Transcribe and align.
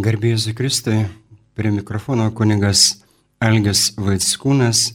Garbėjus 0.00 0.46
Kristui, 0.56 1.02
prie 1.52 1.70
mikrofono 1.74 2.30
kunigas 2.32 3.02
Algis 3.42 3.90
Vaitskūnas. 4.00 4.94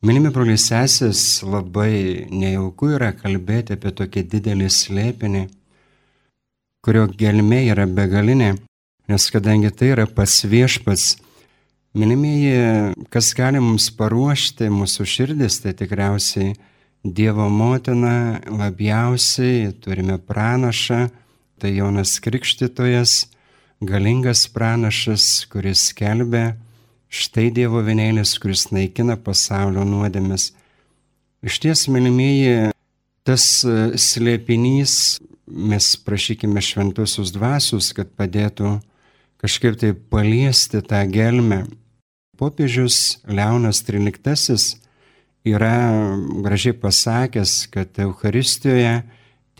Minimi 0.00 0.30
broliai 0.32 0.56
sesės, 0.60 1.42
labai 1.44 2.24
nejauku 2.32 2.94
yra 2.96 3.10
kalbėti 3.12 3.74
apie 3.76 3.92
tokį 3.98 4.22
didelį 4.32 4.70
slėpinį, 4.72 5.42
kurio 6.86 7.02
gelmė 7.12 7.60
yra 7.74 7.84
begalinė, 7.84 8.54
nes 9.12 9.28
kadangi 9.34 9.72
tai 9.76 9.90
yra 9.98 10.08
pats 10.08 10.38
viešpats, 10.48 11.18
minimieji, 11.92 12.94
kas 13.12 13.34
gali 13.36 13.60
mums 13.60 13.90
paruošti 13.98 14.70
mūsų 14.72 15.08
širdis, 15.16 15.60
tai 15.60 15.76
tikriausiai 15.76 16.54
Dievo 17.04 17.50
motina 17.52 18.40
labiausiai 18.48 19.74
turime 19.76 20.16
pranašą, 20.16 21.04
tai 21.60 21.76
Jonas 21.76 22.16
Krikštytojas, 22.24 23.33
galingas 23.86 24.46
pranašas, 24.48 25.44
kuris 25.52 25.88
skelbia, 25.90 26.54
štai 27.08 27.50
Dievo 27.54 27.82
vienėlis, 27.84 28.34
kuris 28.42 28.68
naikina 28.74 29.16
pasaulio 29.20 29.84
nuodėmes. 29.86 30.50
Iš 31.44 31.60
ties, 31.62 31.84
mylimieji, 31.92 32.72
tas 33.26 33.44
e, 33.68 33.94
slėpinys, 34.00 35.20
mes 35.46 35.90
prašykime 36.00 36.62
šventusius 36.64 37.32
dvasius, 37.34 37.92
kad 37.96 38.10
padėtų 38.16 38.78
kažkaip 39.44 39.76
tai 39.80 39.92
paliesti 39.92 40.80
tą 40.80 41.02
gelmę. 41.12 41.64
Popiežius 42.40 43.20
Leonas 43.28 43.84
XIII 43.84 44.80
yra 45.44 45.76
gražiai 46.42 46.74
pasakęs, 46.74 47.68
kad 47.70 48.00
Euharistijoje 48.00 49.02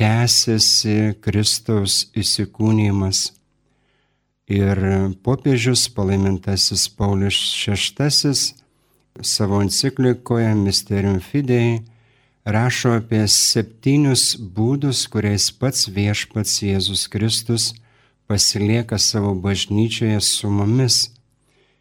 tęsiasi 0.00 1.14
Kristaus 1.22 2.09
įsikūnymas. 2.16 3.28
Ir 4.45 4.77
popiežius 5.25 5.87
palaimintasis 5.89 6.89
Paulius 6.93 7.39
VI 7.65 8.34
savo 9.25 9.61
enciklikoje 9.62 10.55
Mysterium 10.55 11.20
Fidei 11.20 11.78
rašo 12.45 12.91
apie 12.98 13.23
septynius 13.25 14.34
būdus, 14.36 15.06
kuriais 15.09 15.48
pats 15.48 15.86
viešpats 15.89 16.61
Jėzus 16.61 17.06
Kristus 17.09 17.73
pasilieka 18.28 18.98
savo 19.01 19.33
bažnyčioje 19.34 20.20
su 20.20 20.51
mumis. 20.53 20.98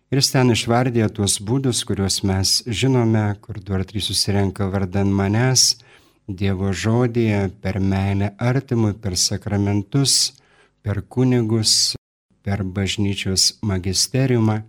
Ir 0.07 0.21
jis 0.21 0.31
ten 0.31 0.53
išvardė 0.55 1.09
tuos 1.11 1.41
būdus, 1.43 1.81
kuriuos 1.83 2.21
mes 2.23 2.61
žinome, 2.67 3.25
kur 3.43 3.59
du 3.59 3.75
ar 3.75 3.83
trys 3.83 4.07
susirenka 4.07 4.69
vardan 4.71 5.11
manęs, 5.11 5.75
Dievo 6.23 6.69
žodėje, 6.71 7.49
per 7.59 7.81
meilę 7.83 8.29
artimui, 8.39 8.93
per 8.95 9.17
sakramentus, 9.19 10.31
per 10.79 11.01
kunigus, 11.03 11.97
per 12.43 12.63
bažnyčios 12.63 13.57
magisteriumą. 13.61 14.61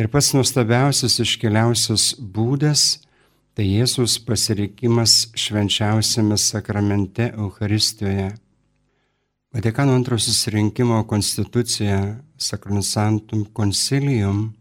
Ir 0.00 0.08
pats 0.08 0.32
nuostabiausias 0.34 1.20
iškeliausias 1.20 2.14
būdas- 2.18 2.98
tai 3.54 3.64
Jėzus 3.68 4.18
pasirikimas 4.24 5.28
švenčiausiame 5.36 6.38
sakramente 6.38 7.32
Euharistijoje. 7.36 8.32
Vatikano 9.52 9.92
antrojo 9.92 10.18
susirinkimo 10.18 11.04
konstitucija 11.04 12.16
Sacrosantum 12.38 13.44
Concilium 13.52 14.54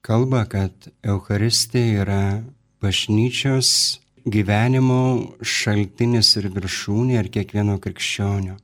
kalba, 0.00 0.44
kad 0.44 0.72
Euharistija 1.02 2.02
yra 2.02 2.42
bažnyčios 2.80 4.00
gyvenimo 4.24 5.36
šaltinis 5.42 6.32
ir 6.40 6.48
viršūnė 6.54 7.20
ir 7.20 7.28
kiekvieno 7.28 7.76
krikščionio. 7.80 8.56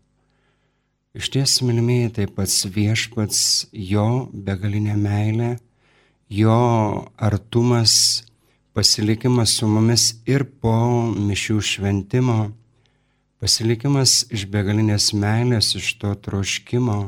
Iš 1.17 1.31
ties, 1.33 1.53
mylimieji, 1.65 2.11
tai 2.13 2.25
pats 2.29 2.67
viešpats, 2.69 3.39
jo 3.73 4.27
begalinė 4.29 4.99
meilė, 5.01 5.55
jo 6.29 6.57
artumas, 7.17 7.95
pasilikimas 8.77 9.55
su 9.57 9.65
mumis 9.65 10.05
ir 10.29 10.45
po 10.61 10.75
mišių 11.17 11.57
šventimo, 11.71 12.37
pasilikimas 13.41 14.27
iš 14.29 14.45
begalinės 14.53 15.15
meilės, 15.17 15.73
iš 15.81 15.95
to 16.03 16.13
troškimo 16.29 17.01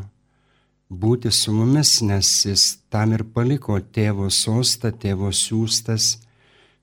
būti 0.89 1.29
su 1.29 1.53
mumis, 1.53 1.99
nes 2.01 2.33
jis 2.49 2.69
tam 2.89 3.13
ir 3.13 3.29
paliko 3.29 3.77
tėvo 3.77 4.33
sostą, 4.33 4.89
tėvo 4.89 5.35
siūstas, 5.37 6.15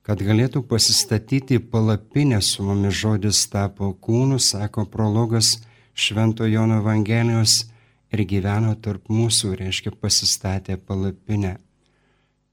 kad 0.06 0.22
galėtų 0.22 0.62
pasistatyti 0.62 1.58
palapinę 1.58 2.38
su 2.38 2.62
mumis. 2.62 3.02
Žodis 3.02 3.48
tapo 3.50 3.96
kūnu, 3.98 4.38
sako 4.38 4.86
prologas 4.86 5.56
Švento 5.96 6.44
Jono 6.44 6.76
Evangelijos 6.82 7.64
ir 8.12 8.22
gyveno 8.28 8.74
tarp 8.84 9.08
mūsų, 9.08 9.54
reiškia 9.56 9.94
pasistatė 9.96 10.76
palapinę. 10.76 11.56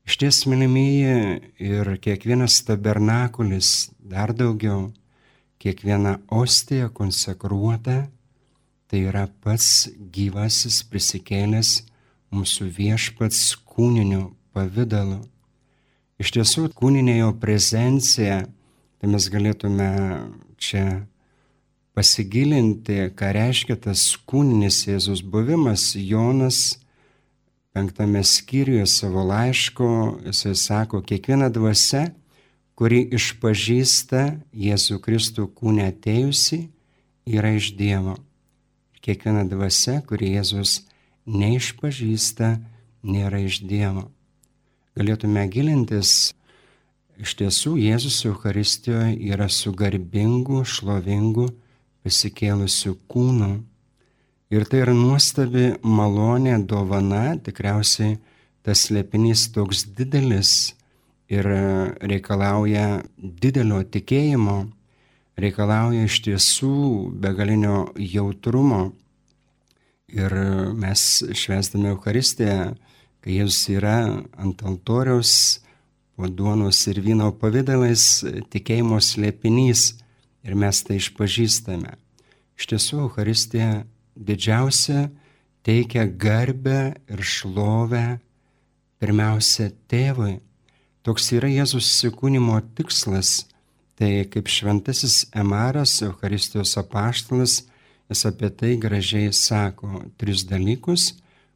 Iš 0.08 0.18
ties, 0.20 0.40
mylimieji, 0.48 1.42
ir 1.60 1.92
kiekvienas 2.04 2.62
tabernakulis, 2.68 3.92
dar 4.00 4.32
daugiau, 4.36 4.94
kiekviena 5.60 6.18
ostija 6.32 6.88
konsekruota, 6.92 8.06
tai 8.88 9.06
yra 9.12 9.28
pats 9.44 9.90
gyvasis 10.16 10.82
prisikėlęs 10.88 11.78
mūsų 12.32 12.72
viešpats 12.80 13.54
kūniniu 13.68 14.34
pavydalu. 14.56 15.20
Iš 16.20 16.32
tiesų, 16.38 16.70
kūninė 16.80 17.20
jo 17.20 17.32
prezencija, 17.44 18.44
tai 19.00 19.12
mes 19.12 19.28
galėtume 19.32 19.90
čia 20.56 21.04
pasigilinti, 21.94 23.10
ką 23.18 23.32
reiškia 23.38 23.78
tas 23.86 24.06
kūninis 24.28 24.84
Jėzus 24.88 25.22
buvimas, 25.22 25.94
Jonas 25.96 26.80
penktame 27.74 28.24
skyriuje 28.24 28.86
savo 28.90 29.24
laiško, 29.26 29.88
jisai 30.26 30.56
sako, 30.56 31.02
kiekviena 31.02 31.50
dvasia, 31.54 32.12
kuri 32.78 33.04
išpažįsta 33.14 34.24
Jėzų 34.54 35.00
Kristų 35.06 35.48
kūnę 35.58 35.88
atėjusi, 35.94 36.68
yra 37.30 37.54
iš 37.58 37.74
Dievo. 37.78 38.18
Kiekviena 39.04 39.44
dvasia, 39.50 40.00
kuri 40.06 40.34
Jėzus 40.36 40.84
neišpažįsta, 41.30 42.56
nėra 43.04 43.42
iš 43.46 43.62
Dievo. 43.70 44.08
Galėtume 44.98 45.46
gilintis, 45.50 46.34
iš 47.18 47.34
tiesų 47.40 47.76
Jėzus 47.82 48.22
Euharistijoje 48.30 49.18
yra 49.34 49.50
su 49.50 49.74
garbingu, 49.74 50.62
šlovingu, 50.66 51.50
pasikėlusių 52.04 52.98
kūnų. 53.10 53.54
Ir 54.54 54.68
tai 54.70 54.84
yra 54.84 54.94
nuostabi 54.94 55.72
malonė, 55.82 56.60
dovana, 56.70 57.34
tikriausiai 57.42 58.20
tas 58.64 58.86
slėpinys 58.88 59.48
toks 59.56 59.84
didelis 59.98 60.74
ir 61.32 61.48
reikalauja 62.04 63.02
didelio 63.18 63.82
tikėjimo, 63.96 64.58
reikalauja 65.40 66.06
iš 66.06 66.20
tiesų 66.28 66.76
begalinio 67.24 67.88
jautrumo. 67.98 68.92
Ir 70.14 70.36
mes 70.78 71.24
švesdami 71.34 71.90
Euharistiją, 71.96 72.76
kai 73.24 73.40
Jėzus 73.40 73.72
yra 73.74 73.98
ant 74.38 74.62
altoriaus, 74.62 75.64
po 76.14 76.30
duonos 76.30 76.84
ir 76.92 77.00
vyno 77.02 77.32
pavydalais, 77.42 78.22
tikėjimo 78.54 79.00
slėpinys 79.02 80.03
ir 80.44 80.56
mes 80.60 80.84
tai 80.86 81.00
išpažįstame. 81.00 81.96
Iš 82.60 82.70
tiesų, 82.70 83.00
Euharistija 83.08 83.84
didžiausia 84.16 85.08
teikia 85.66 86.06
garbę 86.06 86.94
ir 87.10 87.24
šlovę 87.24 88.20
pirmiausia 89.02 89.72
tėvui. 89.92 90.38
Toks 91.04 91.34
yra 91.36 91.50
Jėzus 91.52 91.90
įsikūnymo 91.90 92.60
tikslas. 92.78 93.44
Tai 94.00 94.24
kaip 94.32 94.48
šventasis 94.50 95.28
Emaras, 95.38 96.00
Euharistijos 96.02 96.74
apaštalas, 96.82 97.60
jis 98.10 98.24
apie 98.26 98.50
tai 98.50 98.72
gražiai 98.82 99.30
sako 99.36 100.08
tris 100.18 100.42
dalykus, 100.50 101.12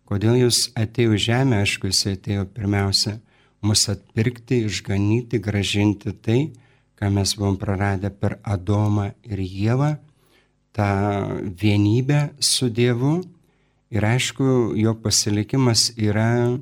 kodėl 0.07 0.37
jūs 0.43 0.67
atėjo 0.77 1.17
žemė, 1.17 1.63
aišku, 1.63 1.89
jis 1.89 2.03
atėjo 2.13 2.45
pirmiausia 2.53 3.17
mus 3.65 3.87
atpirkti, 3.89 4.61
išganyti, 4.69 5.41
gražinti 5.43 6.13
tai, 6.13 6.39
ką 6.97 7.09
mes 7.13 7.33
buvom 7.37 7.57
praradę 7.61 8.09
per 8.09 8.39
Adomą 8.43 9.11
ir 9.23 9.39
Jėvą, 9.39 9.95
tą 10.73 10.89
vienybę 11.61 12.29
su 12.39 12.69
Dievu. 12.69 13.21
Ir 13.91 14.03
aišku, 14.03 14.73
jo 14.75 14.91
pasilikimas 14.99 15.93
yra 15.95 16.57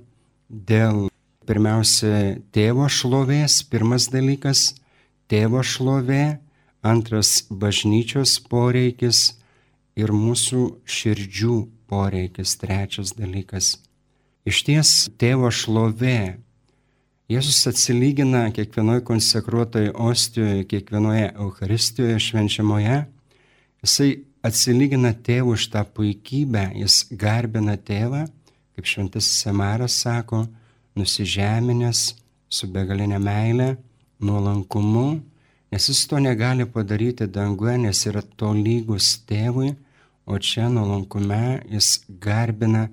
dėl 0.50 1.08
pirmiausia 1.48 2.38
tėvo 2.54 2.86
šlovės, 2.92 3.64
pirmas 3.66 4.10
dalykas- 4.14 4.76
tėvo 5.32 5.64
šlovė, 5.64 6.40
antras- 6.84 7.42
bažnyčios 7.64 8.40
poreikis 8.50 9.34
ir 9.96 10.12
mūsų 10.12 10.78
širdžių 10.86 11.58
poreikis, 11.88 12.58
trečias 12.62 13.14
dalykas. 13.18 13.78
Iš 14.46 14.64
ties 14.68 14.90
tėvo 15.18 15.50
šlovė 15.50 16.38
Jėzus 17.26 17.64
atsilygina 17.66 18.52
kiekvienoje 18.54 19.02
konsekruotoje 19.02 19.90
ostijoje, 19.98 20.60
kiekvienoje 20.70 21.32
Euharistijoje 21.34 22.20
švenčiamoje, 22.22 23.00
jisai 23.82 24.10
atsilygina 24.46 25.10
tėvų 25.26 25.56
už 25.58 25.66
tą 25.74 25.82
puikybę, 25.98 26.68
jis 26.78 27.00
garbina 27.10 27.80
tėvą, 27.82 28.28
kaip 28.78 28.92
šventasis 28.92 29.42
Semaras 29.42 29.98
sako, 30.06 30.44
nusižeminęs 30.94 32.04
su 32.46 32.70
begalinė 32.70 33.18
meilė, 33.18 33.72
nuolankumu, 34.22 35.08
nes 35.74 35.90
jis 35.90 36.06
to 36.06 36.22
negali 36.22 36.70
padaryti 36.70 37.26
danguje, 37.26 37.80
nes 37.88 38.06
yra 38.06 38.22
to 38.22 38.54
lygus 38.54 39.16
tėvui, 39.26 39.74
o 40.30 40.38
čia 40.38 40.70
nuolankume 40.70 41.66
jis 41.74 42.04
garbina 42.22 42.86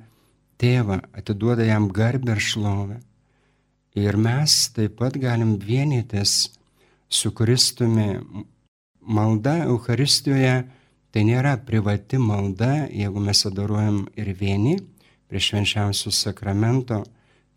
tėvą, 0.56 1.02
atiduoda 1.12 1.68
jam 1.68 1.92
garbę 1.92 2.32
ir 2.32 2.46
šlovę. 2.48 3.02
Ir 3.92 4.16
mes 4.16 4.70
taip 4.72 4.96
pat 4.96 5.18
galim 5.20 5.58
vienytis 5.60 6.48
su 7.08 7.30
Kristumi. 7.34 8.20
Malda 9.02 9.64
Euharistijoje 9.66 10.62
tai 11.12 11.24
nėra 11.28 11.58
privati 11.66 12.16
malda, 12.16 12.86
jeigu 12.88 13.20
mes 13.20 13.42
adoruojam 13.44 14.06
ir 14.16 14.30
vieni 14.38 14.78
prie 15.28 15.42
švenčiausių 15.42 16.12
sakramento, 16.14 17.02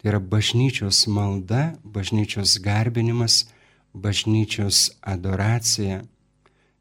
tai 0.01 0.09
yra 0.11 0.19
bažnyčios 0.19 1.05
malda, 1.07 1.77
bažnyčios 1.83 2.57
garbinimas, 2.65 3.45
bažnyčios 3.93 4.89
adoracija. 5.05 6.01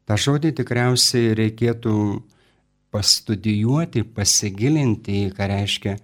Ta 0.05 0.17
žodį 0.19 0.51
tikriausiai 0.59 1.31
reikėtų 1.37 1.95
pastudijuoti, 2.91 4.03
pasigilinti 4.03 5.29
ką 5.37 5.47
reiškia 5.53 5.95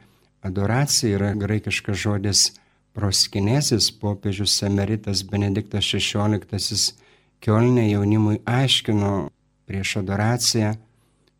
adoracija, 0.48 1.18
yra 1.18 1.36
graikiškas 1.36 2.00
žodis 2.00 2.48
proskinėsis, 2.98 3.92
popiežius 4.02 4.58
emeritas 4.68 5.24
Benediktas 5.28 5.88
XVI 5.88 6.94
Kielne 7.42 7.88
jaunimui 7.90 8.38
aiškino 8.46 9.32
prieš 9.66 9.96
adoraciją. 10.04 10.76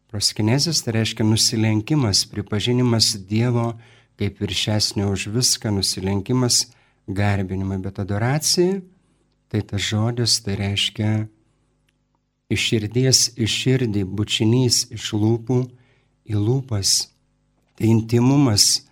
Proskinėsis 0.10 0.82
tai 0.82 0.96
reiškia 0.98 1.28
nusilenkimas, 1.28 2.24
pripažinimas 2.32 3.14
Dievo 3.30 3.76
kaip 4.18 4.42
viršesnio 4.42 5.12
už 5.14 5.28
viską, 5.34 5.72
nusilenkimas 5.74 6.72
garbinimui, 7.08 7.78
bet 7.82 8.02
adoracija 8.02 8.82
tai 9.52 9.62
tas 9.68 9.84
žodis 9.84 10.40
tai 10.46 10.56
reiškia 10.56 11.12
iš 12.52 12.66
širdies 12.70 13.22
į 13.36 13.48
širdį, 13.52 14.04
bučinys 14.08 14.86
iš 14.96 15.12
lūpų 15.18 15.58
į 16.32 16.40
lūpas. 16.40 17.12
Tai 17.76 17.90
intimumas, 17.92 18.86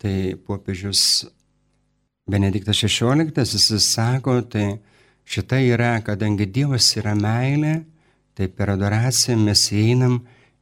tai 0.00 0.36
popiežius 0.48 1.26
Benediktas 2.26 2.76
XVI, 2.82 3.30
jis 3.38 3.84
sako, 3.92 4.40
tai 4.42 4.80
šita 5.24 5.60
yra, 5.62 5.92
kadangi 6.02 6.48
Dievas 6.50 6.88
yra 6.98 7.12
meilė, 7.14 7.84
tai 8.34 8.48
per 8.50 8.72
adoraciją 8.72 9.36
mes 9.38 9.62
einam 9.70 10.16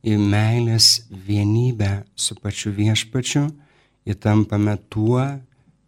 į 0.04 0.18
meilės 0.20 1.06
vienybę 1.08 2.04
su 2.20 2.36
pačiu 2.36 2.74
viešpačiu, 2.76 3.46
įtampame 4.04 4.76
tuo, 4.92 5.24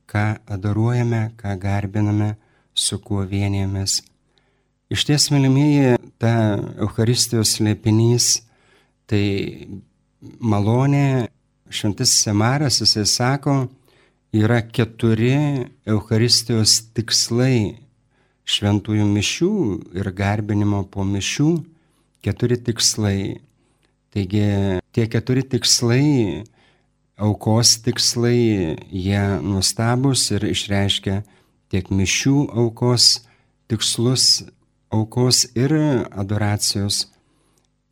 ką 0.09 0.25
adoruojame, 0.49 1.23
ką 1.37 1.59
garbiname, 1.61 2.33
su 2.73 2.97
kuo 2.97 3.29
vienėmės. 3.29 4.01
Iš 4.89 5.05
ties, 5.11 5.29
mylimieji, 5.29 5.99
ta 6.17 6.57
Euharistijos 6.81 7.59
slėpinys, 7.59 8.39
tai 9.05 9.25
malonė, 10.41 11.27
šventas 11.69 12.17
Semaras, 12.17 12.81
jisai 12.81 13.05
sako, 13.05 13.67
yra 14.35 14.61
keturi 14.63 15.67
Euharistijos 15.87 16.81
tikslai 16.97 17.87
šventųjų 18.47 19.07
mišių 19.11 19.53
ir 19.99 20.11
garbinimo 20.15 20.85
po 20.91 21.05
mišių, 21.07 21.51
keturi 22.23 22.59
tikslai. 22.63 23.41
Taigi 24.15 24.47
tie 24.95 25.07
keturi 25.13 25.43
tikslai, 25.45 26.45
aukos 27.21 27.77
tikslai, 27.85 28.77
jie 28.91 29.23
nuostabus 29.43 30.31
ir 30.33 30.47
išreiškia 30.49 31.21
tiek 31.73 31.91
mišių 31.91 32.47
aukos 32.63 33.27
tikslus, 33.69 34.47
aukos 34.95 35.45
ir 35.59 35.75
adoracijos. 36.15 37.07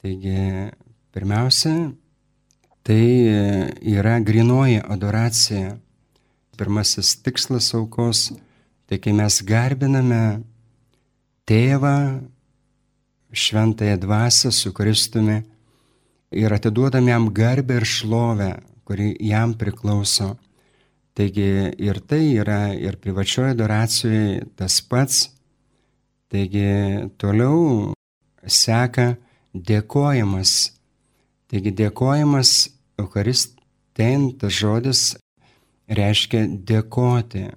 Taigi, 0.05 0.71
pirmiausia, 1.17 1.93
tai 2.85 3.05
yra 3.81 4.19
grinoji 4.21 4.83
adoracija. 4.85 5.79
Pirmasis 6.57 7.17
tikslas 7.23 7.73
aukos, 7.75 8.31
tai 8.87 9.01
kai 9.03 9.13
mes 9.17 9.41
garbiname 9.47 10.43
tėvą, 11.49 11.97
šventąją 13.35 13.99
dvasę 13.99 14.53
su 14.55 14.73
Kristumi 14.73 15.41
ir 16.31 16.55
atiduodam 16.55 17.09
jam 17.11 17.29
garbę 17.35 17.81
ir 17.81 17.87
šlovę, 17.87 18.51
kuri 18.87 19.15
jam 19.21 19.55
priklauso. 19.59 20.37
Taigi 21.15 21.75
ir 21.79 22.01
tai 22.03 22.25
yra 22.43 22.75
ir 22.75 22.99
privačioje 23.03 23.55
adoracijoje 23.55 24.47
tas 24.59 24.81
pats, 24.83 25.29
Taigi 26.35 26.67
toliau 27.15 27.93
seka 28.43 29.13
dėkojimas. 29.55 30.73
Taigi 31.47 31.71
dėkojimas 31.79 32.51
Eucharistien 32.99 34.33
tas 34.41 34.57
žodis 34.59 35.03
reiškia 35.89 36.47
dėkoti. 36.69 37.49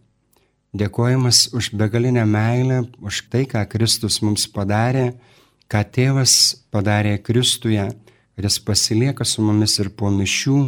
Dėkojimas 0.78 1.48
už 1.58 1.72
begalinę 1.80 2.26
meilę, 2.28 2.84
už 3.02 3.24
tai, 3.32 3.46
ką 3.50 3.64
Kristus 3.72 4.20
mums 4.22 4.46
padarė, 4.52 5.16
ką 5.72 5.82
tėvas 5.96 6.34
padarė 6.72 7.18
Kristuje, 7.24 7.88
kad 8.36 8.46
jis 8.46 8.60
pasilieka 8.62 9.26
su 9.26 9.42
mumis 9.42 9.80
ir 9.80 9.90
po 9.90 10.12
mišių, 10.14 10.60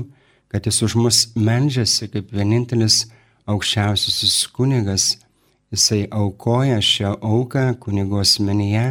kad 0.50 0.66
jis 0.66 0.82
už 0.88 0.98
mus 0.98 1.24
melžiasi 1.36 2.10
kaip 2.10 2.32
vienintelis 2.34 3.04
aukščiausiasis 3.50 4.48
kunigas 4.56 5.18
Jisai 5.70 6.08
aukoja 6.10 6.80
šią 6.82 7.12
auką 7.22 7.76
kunigo 7.80 8.20
asmenyje 8.20 8.86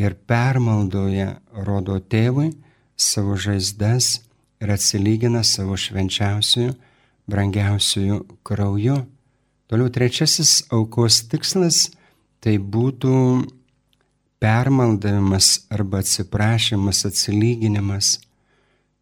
ir 0.00 0.14
permaldoje 0.30 1.26
rodo 1.66 1.98
tėvui 2.00 2.54
savo 2.96 3.36
žaizdas 3.36 4.22
ir 4.62 4.72
atsilygina 4.72 5.42
savo 5.44 5.76
švenčiausiųjų, 5.76 6.72
brangiausiųjų 7.28 8.18
krauju. 8.46 8.98
Toliau 9.68 9.92
trečiasis 9.92 10.62
aukos 10.72 11.22
tikslas 11.28 11.88
tai 12.40 12.56
būtų 12.58 13.14
permaldavimas 14.40 15.66
arba 15.74 16.00
atsiprašymas, 16.02 17.04
atsilyginimas. 17.08 18.16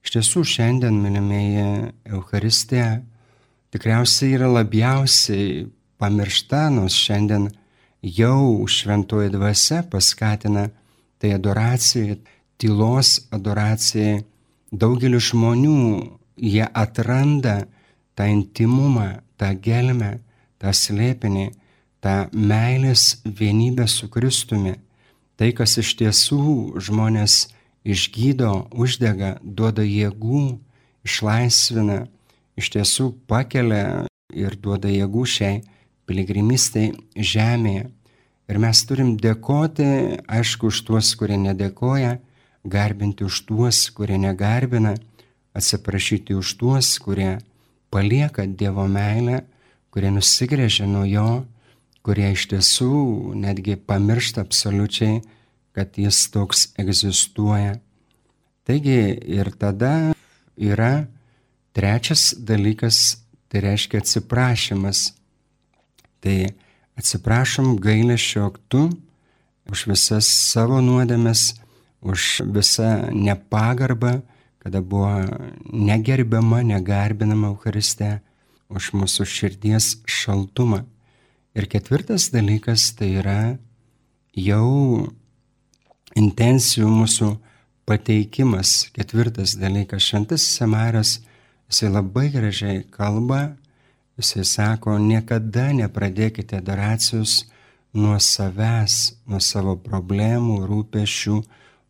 Iš 0.07 0.15
tiesų 0.17 0.43
šiandien, 0.47 0.97
mylimieji, 1.03 1.93
Euharistija 2.09 3.03
tikriausiai 3.75 4.37
yra 4.39 4.49
labiausiai 4.51 5.67
pamiršta, 6.01 6.69
nors 6.73 6.97
šiandien 6.97 7.51
jau 8.03 8.67
šventoji 8.71 9.33
dvasia 9.35 9.83
paskatina 9.91 10.69
tai 11.19 11.35
adoracijai, 11.37 12.21
tylos 12.61 13.27
adoracijai. 13.35 14.25
Daugelis 14.73 15.31
žmonių 15.31 15.79
jie 16.43 16.67
atranda 16.75 17.65
tą 18.17 18.27
intimumą, 18.33 19.21
tą 19.37 19.53
gelmę, 19.61 20.17
tą 20.59 20.73
slėpinį, 20.73 21.51
tą 22.01 22.17
meilės 22.33 23.21
vienybę 23.25 23.87
su 23.89 24.09
Kristumi. 24.09 24.77
Tai, 25.37 25.53
kas 25.53 25.77
iš 25.83 25.93
tiesų 26.01 26.81
žmonės 26.81 27.51
išgydo, 27.85 28.71
uždega, 28.73 29.37
duoda 29.45 29.85
jėgų, 29.85 30.57
išlaisvina, 31.07 32.07
iš 32.57 32.73
tiesų 32.75 33.11
pakelia 33.29 34.07
ir 34.33 34.57
duoda 34.57 34.89
jėgų 34.91 35.27
šiai 35.29 35.61
piligrimistai 36.09 36.95
žemėje. 37.15 37.91
Ir 38.47 38.61
mes 38.63 38.81
turim 38.87 39.17
dėkoti, 39.19 40.23
aišku, 40.31 40.71
už 40.71 40.81
tuos, 40.87 41.11
kurie 41.19 41.37
nedėkoja, 41.43 42.17
garbinti 42.65 43.27
už 43.27 43.43
tuos, 43.49 43.81
kurie 43.91 44.19
negarbina, 44.23 44.95
atsiprašyti 45.57 46.37
už 46.39 46.55
tuos, 46.61 46.93
kurie 47.03 47.41
palieka 47.97 48.45
Dievo 48.45 48.85
meilę, 48.93 49.41
kurie 49.89 50.11
nusigrėžia 50.13 50.85
nuo 50.85 51.07
jo, 51.09 51.29
kurie 52.05 52.29
iš 52.35 52.43
tiesų 52.51 52.91
netgi 53.41 53.79
pamiršta 53.81 54.45
absoliučiai, 54.45 55.23
kad 55.73 55.97
jis 55.97 56.19
toks 56.35 56.67
egzistuoja. 56.77 57.79
Taigi 58.69 59.01
ir 59.39 59.49
tada 59.57 60.13
yra 60.61 61.07
trečias 61.73 62.35
dalykas, 62.37 63.23
tai 63.49 63.65
reiškia 63.65 64.05
atsiprašymas. 64.05 65.03
Tai 66.21 66.37
atsiprašom 67.01 67.79
gailėšio 67.81 68.45
aktu 68.51 68.91
už 69.73 69.89
visas 69.89 70.29
savo 70.29 70.83
nuodėmes, 70.85 71.55
už 72.05 72.45
visą 72.53 73.09
nepagarbą, 73.09 74.19
kada 74.67 74.81
buvo 74.83 75.23
negerbiama, 75.71 76.65
negarbinama 76.67 77.53
Euhariste, 77.53 78.17
už 78.67 78.89
mūsų 78.99 79.23
širdies 79.31 79.85
šaltumą. 80.11 80.81
Ir 81.55 81.69
ketvirtas 81.71 82.33
dalykas 82.35 82.89
tai 82.99 83.13
yra 83.21 83.37
jau 84.35 85.07
intencijų 86.19 86.89
mūsų 86.91 87.29
pateikimas, 87.87 88.89
ketvirtas 88.97 89.55
dalykas, 89.61 90.03
šventasis 90.09 90.59
Samaras, 90.59 91.13
jisai 91.71 91.93
labai 91.93 92.27
gražiai 92.35 92.83
kalba, 92.91 93.55
jisai 94.19 94.43
sako, 94.43 94.97
niekada 94.99 95.69
nepradėkite 95.79 96.59
adoracijos 96.59 97.45
nuo 97.95 98.19
savęs, 98.19 99.15
nuo 99.31 99.39
savo 99.39 99.79
problemų, 99.79 100.59
rūpešių, 100.67 101.39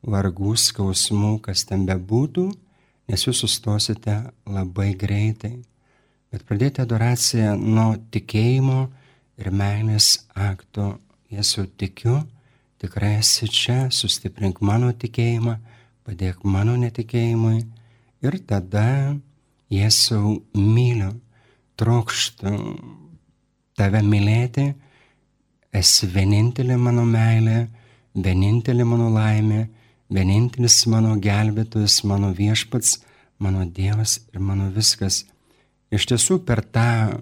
vargų, 0.04 0.54
skausmų, 0.60 1.38
kas 1.48 1.64
ten 1.64 1.88
bebūtų, 1.88 2.50
nes 3.06 3.26
jūs 3.26 3.42
sustosite 3.44 4.16
labai 4.50 4.92
greitai. 4.98 5.56
Bet 6.32 6.44
pradėti 6.48 6.82
adoraciją 6.82 7.54
nuo 7.56 7.92
tikėjimo 8.12 8.80
ir 9.40 9.50
meilės 9.54 10.26
akto. 10.34 10.96
Jėzau 11.30 11.64
tikiu, 11.78 12.20
tikrai 12.78 13.16
esi 13.18 13.48
čia, 13.50 13.88
sustiprink 13.90 14.60
mano 14.62 14.92
tikėjimą, 14.94 15.56
padėk 16.06 16.44
mano 16.46 16.76
netikėjimui 16.78 17.64
ir 18.22 18.36
tada 18.46 19.16
Jėzau 19.66 20.36
myliu, 20.54 21.16
trokštų 21.74 22.52
tave 23.74 24.02
mylėti, 24.06 24.68
esi 25.74 26.06
vienintelė 26.06 26.76
mano 26.78 27.02
meilė, 27.02 27.66
vienintelė 28.14 28.86
mano 28.86 29.08
laimė, 29.10 29.64
vienintelis 30.12 30.84
mano 30.90 31.16
gelbėtojas, 31.22 32.02
mano 32.06 32.32
viešpats, 32.36 33.00
mano 33.38 33.66
Dievas 33.66 34.20
ir 34.32 34.40
mano 34.40 34.70
viskas. 34.74 35.24
Iš 35.92 36.06
tiesų 36.10 36.40
per 36.46 36.62
tą 36.62 37.18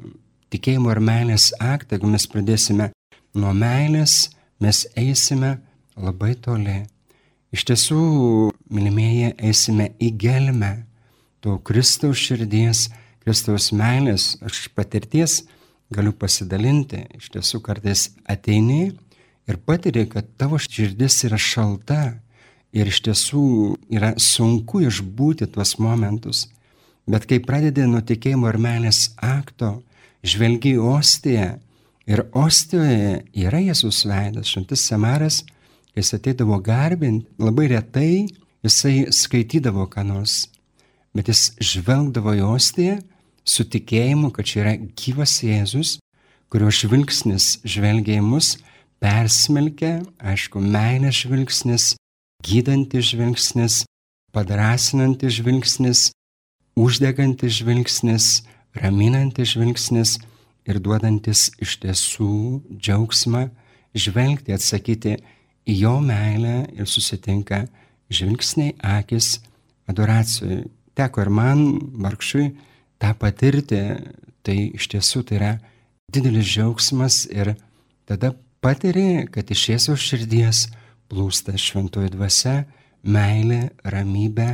tikėjimo 0.52 0.92
ir 0.94 1.00
meilės 1.04 1.50
aktą, 1.60 1.96
jeigu 1.96 2.10
mes 2.12 2.26
pradėsime 2.30 2.90
nuo 3.34 3.52
meilės, 3.56 4.30
mes 4.62 4.84
eisime 4.96 5.58
labai 5.96 6.34
toli. 6.40 6.84
Iš 7.54 7.64
tiesų, 7.70 8.00
mylimieji, 8.74 9.34
eisime 9.38 9.92
į 10.02 10.10
gelmę 10.18 10.72
to 11.44 11.58
Kristaus 11.66 12.18
širdies, 12.18 12.88
Kristaus 13.24 13.70
meilės, 13.72 14.34
aš 14.44 14.66
patirties 14.74 15.44
galiu 15.94 16.12
pasidalinti. 16.16 17.04
Iš 17.18 17.30
tiesų, 17.36 17.60
kartais 17.64 18.08
ateini 18.30 18.94
ir 19.48 19.60
patiri, 19.66 20.06
kad 20.10 20.28
tavo 20.40 20.58
širdis 20.60 21.22
yra 21.28 21.38
šalta 21.40 22.00
ir 22.74 22.90
iš 22.90 23.00
tiesų 23.06 23.46
yra 23.94 24.12
sunku 24.20 24.82
išbūti 24.84 25.48
tuos 25.54 25.76
momentus. 25.78 26.48
Bet 27.06 27.28
kai 27.30 27.38
pradedi 27.44 27.84
nuo 27.86 28.00
tikėjimo 28.02 28.48
ir 28.50 28.58
meilės 28.60 29.10
akto, 29.20 29.76
žvelgi 30.24 30.74
į 30.78 30.84
ostiją 30.94 31.50
ir 32.08 32.24
ostijoje 32.36 33.24
yra 33.44 33.60
Jėzus 33.62 34.02
veidas, 34.08 34.50
šventas 34.50 34.84
Samaras 34.88 35.42
jis 35.94 36.14
ateidavo 36.16 36.58
garbinti, 36.64 37.28
labai 37.38 37.68
retai 37.70 38.26
jisai 38.64 39.10
skaitydavo 39.14 39.86
ką 39.92 40.04
nors, 40.08 40.48
bet 41.14 41.28
jis 41.30 41.52
žvelgdavo 41.62 42.34
į 42.40 42.46
ostiją 42.48 42.98
su 43.44 43.66
tikėjimu, 43.68 44.32
kad 44.34 44.48
čia 44.48 44.62
yra 44.64 44.74
gyvas 44.96 45.36
Jėzus, 45.44 45.98
kurio 46.50 46.72
žvilgsnis 46.72 47.58
žvelgia 47.68 48.18
į 48.18 48.24
mus, 48.24 48.54
persmelkia, 49.02 49.98
aišku, 50.24 50.62
meilės 50.64 51.20
žvilgsnis, 51.24 51.92
gydantis 52.44 53.10
žvilgsnis, 53.12 53.82
padrasinantis 54.34 55.38
žvilgsnis, 55.38 56.10
uždegantis 56.76 57.60
žvilgsnis, 57.60 58.44
raminantis 58.76 59.54
žvilgsnis 59.54 60.18
ir 60.68 60.80
duodantis 60.82 61.50
iš 61.62 61.78
tiesų 61.82 62.34
džiaugsmą 62.76 63.46
žvelgti, 63.94 64.54
atsakyti 64.56 65.16
į 65.64 65.78
jo 65.80 65.96
meilę 66.04 66.64
ir 66.74 66.88
susitinka 66.90 67.64
žvilgsniai 68.12 68.74
akis 68.98 69.38
adoracijai. 69.88 70.64
Teko 70.94 71.24
ir 71.24 71.30
man, 71.34 71.64
vargšui, 72.04 72.52
tą 73.02 73.10
patirti, 73.18 73.80
tai 74.44 74.56
iš 74.76 74.88
tiesų 74.92 75.24
tai 75.26 75.38
yra 75.38 75.52
didelis 76.12 76.46
džiaugsmas 76.46 77.24
ir 77.32 77.54
tada 78.06 78.34
patiri, 78.62 79.26
kad 79.32 79.50
iš 79.50 79.68
Jėzaus 79.72 80.04
širdies 80.04 80.68
plūsta 81.10 81.56
šventoji 81.60 82.12
dvasia, 82.14 82.64
meilė, 83.04 83.68
ramybė 83.84 84.48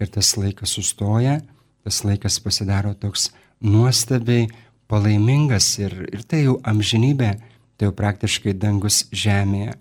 ir 0.00 0.10
tas 0.12 0.32
laikas 0.40 0.74
sustoja, 0.76 1.40
tas 1.84 2.02
laikas 2.06 2.40
pasidaro 2.42 2.94
toks 2.94 3.30
nuostabiai 3.60 4.48
palaimingas 4.90 5.74
ir, 5.78 5.94
ir 6.10 6.24
tai 6.26 6.44
jau 6.46 6.58
amžinybė, 6.66 7.34
tai 7.76 7.88
jau 7.88 7.94
praktiškai 7.96 8.56
dangus 8.58 9.04
žemėje. 9.12 9.76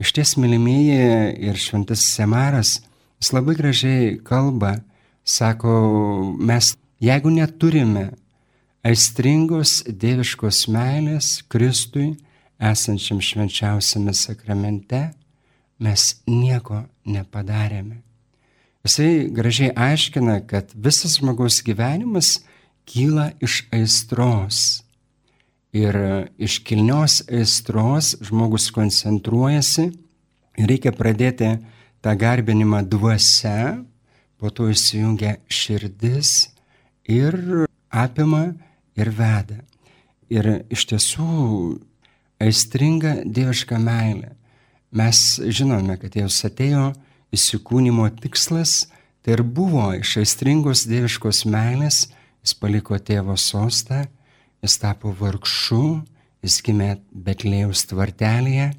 Iš 0.00 0.14
ties, 0.16 0.36
mylimieji 0.40 1.34
ir 1.44 1.58
šventas 1.60 2.02
Semaras, 2.14 2.78
jis 3.20 3.34
labai 3.36 3.56
gražiai 3.58 4.14
kalba, 4.24 4.78
sako, 5.28 5.74
mes 6.40 6.72
jeigu 7.04 7.32
neturime 7.34 8.08
aistringos 8.86 9.82
dieviškos 9.84 10.64
meilės 10.72 11.40
Kristui, 11.52 12.14
esančiam 12.60 13.20
švenčiausiame 13.20 14.14
sakramente, 14.16 15.10
mes 15.80 16.20
nieko 16.28 16.84
nepadarėme. 17.08 18.00
Jisai 18.84 19.28
gražiai 19.32 19.72
aiškina, 19.76 20.40
kad 20.48 20.70
visas 20.74 21.18
žmogaus 21.18 21.60
gyvenimas 21.64 22.38
kyla 22.88 23.30
iš 23.44 23.64
aistros 23.72 24.80
ir 25.76 25.96
iš 26.40 26.58
kilnios 26.66 27.20
aistros 27.28 28.14
žmogus 28.24 28.70
koncentruojasi 28.74 29.90
ir 30.58 30.70
reikia 30.72 30.92
pradėti 30.96 31.52
tą 32.00 32.16
garbinimą 32.16 32.82
dvasia, 32.88 33.84
po 34.40 34.48
to 34.48 34.70
įsijungia 34.72 35.36
širdis 35.52 36.48
ir 37.04 37.36
apima 37.92 38.54
ir 38.96 39.12
veda. 39.12 39.60
Ir 40.32 40.64
iš 40.72 40.86
tiesų 40.92 41.26
aistringa 42.40 43.20
dieviška 43.26 43.76
meilė. 43.82 44.32
Mes 44.90 45.18
žinome, 45.46 45.96
kad 46.00 46.16
Jėzus 46.18 46.46
atėjo 46.48 46.90
įsikūnymo 47.34 48.08
tikslas, 48.18 48.88
tai 49.22 49.36
ir 49.36 49.44
buvo 49.46 49.90
iš 49.94 50.16
aistringos 50.24 50.86
dieviškos 50.90 51.44
meilės, 51.46 52.08
jis 52.42 52.56
paliko 52.58 52.98
tėvo 52.98 53.36
sostą 53.38 54.06
jis 54.62 54.76
tapo 54.80 55.12
vargšu, 55.16 56.00
jis 56.44 56.60
gimė 56.64 56.94
Betlėjaus 57.12 57.86
tvartelėje, 57.90 58.70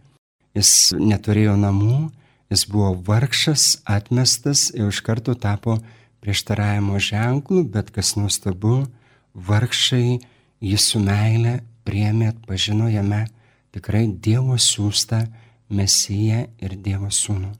jis 0.58 0.72
neturėjo 0.98 1.58
namų, 1.60 2.10
jis 2.52 2.66
buvo 2.70 2.94
vargšas, 3.08 3.82
atmestas 3.90 4.70
ir 4.76 4.92
iš 4.92 5.02
karto 5.06 5.36
tapo 5.36 5.80
prieštaravimo 6.22 7.00
ženklų, 7.02 7.66
bet 7.74 7.90
kas 7.96 8.16
nuostabu, 8.18 8.86
vargšai 9.34 10.20
jį 10.62 10.78
su 10.78 11.02
meile 11.02 11.62
priemė, 11.88 12.34
atpažino 12.36 12.90
jame 12.92 13.26
tikrai 13.74 14.06
Dievo 14.06 14.58
siūstą 14.60 15.24
Mesiją 15.72 16.46
ir 16.62 16.76
Dievo 16.84 17.10
sūnų. 17.12 17.52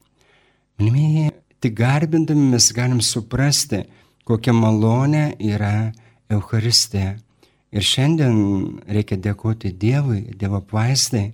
Minimieji, 0.80 1.32
tik 1.62 1.76
garbindami 1.78 2.52
mes 2.54 2.70
galim 2.76 3.00
suprasti, 3.04 3.84
kokia 4.28 4.54
malonė 4.56 5.32
yra 5.40 5.92
Euharistija. 6.32 7.16
Ir 7.72 7.86
šiandien 7.86 8.36
reikia 8.84 9.16
dėkoti 9.16 9.72
Dievui, 9.72 10.26
Dievo 10.36 10.60
apvaistai, 10.60 11.30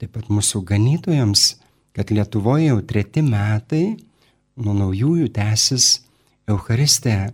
taip 0.00 0.12
pat 0.16 0.30
mūsų 0.32 0.64
ganytojams, 0.66 1.54
kad 1.96 2.10
Lietuvoje 2.10 2.70
jau 2.70 2.80
treti 2.84 3.22
metai 3.24 3.84
nuo 4.58 4.74
naujųjų 4.76 5.30
tęsis 5.36 6.02
Euharistė. 6.50 7.30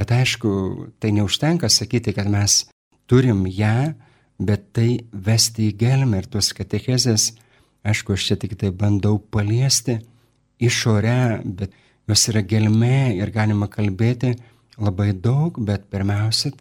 Bet 0.00 0.14
aišku, 0.16 0.50
tai 0.98 1.12
neužtenka 1.12 1.68
sakyti, 1.68 2.14
kad 2.16 2.30
mes 2.32 2.62
turim 3.10 3.44
ją, 3.44 3.92
bet 4.40 4.70
tai 4.72 5.02
vesti 5.12 5.68
į 5.68 5.76
gelmę 5.82 6.22
ir 6.22 6.28
tos 6.32 6.54
katechezės, 6.56 7.34
aišku, 7.86 8.14
aš 8.14 8.30
čia 8.30 8.36
tik 8.40 8.56
tai 8.60 8.70
bandau 8.70 9.18
paliesti 9.18 9.98
išorę, 10.60 11.42
bet 11.44 11.76
jos 12.08 12.26
yra 12.32 12.42
gelmė 12.42 13.16
ir 13.18 13.30
galima 13.34 13.68
kalbėti 13.70 14.34
labai 14.80 15.12
daug, 15.12 15.56
bet 15.64 15.86
pirmiausia, 15.92 16.52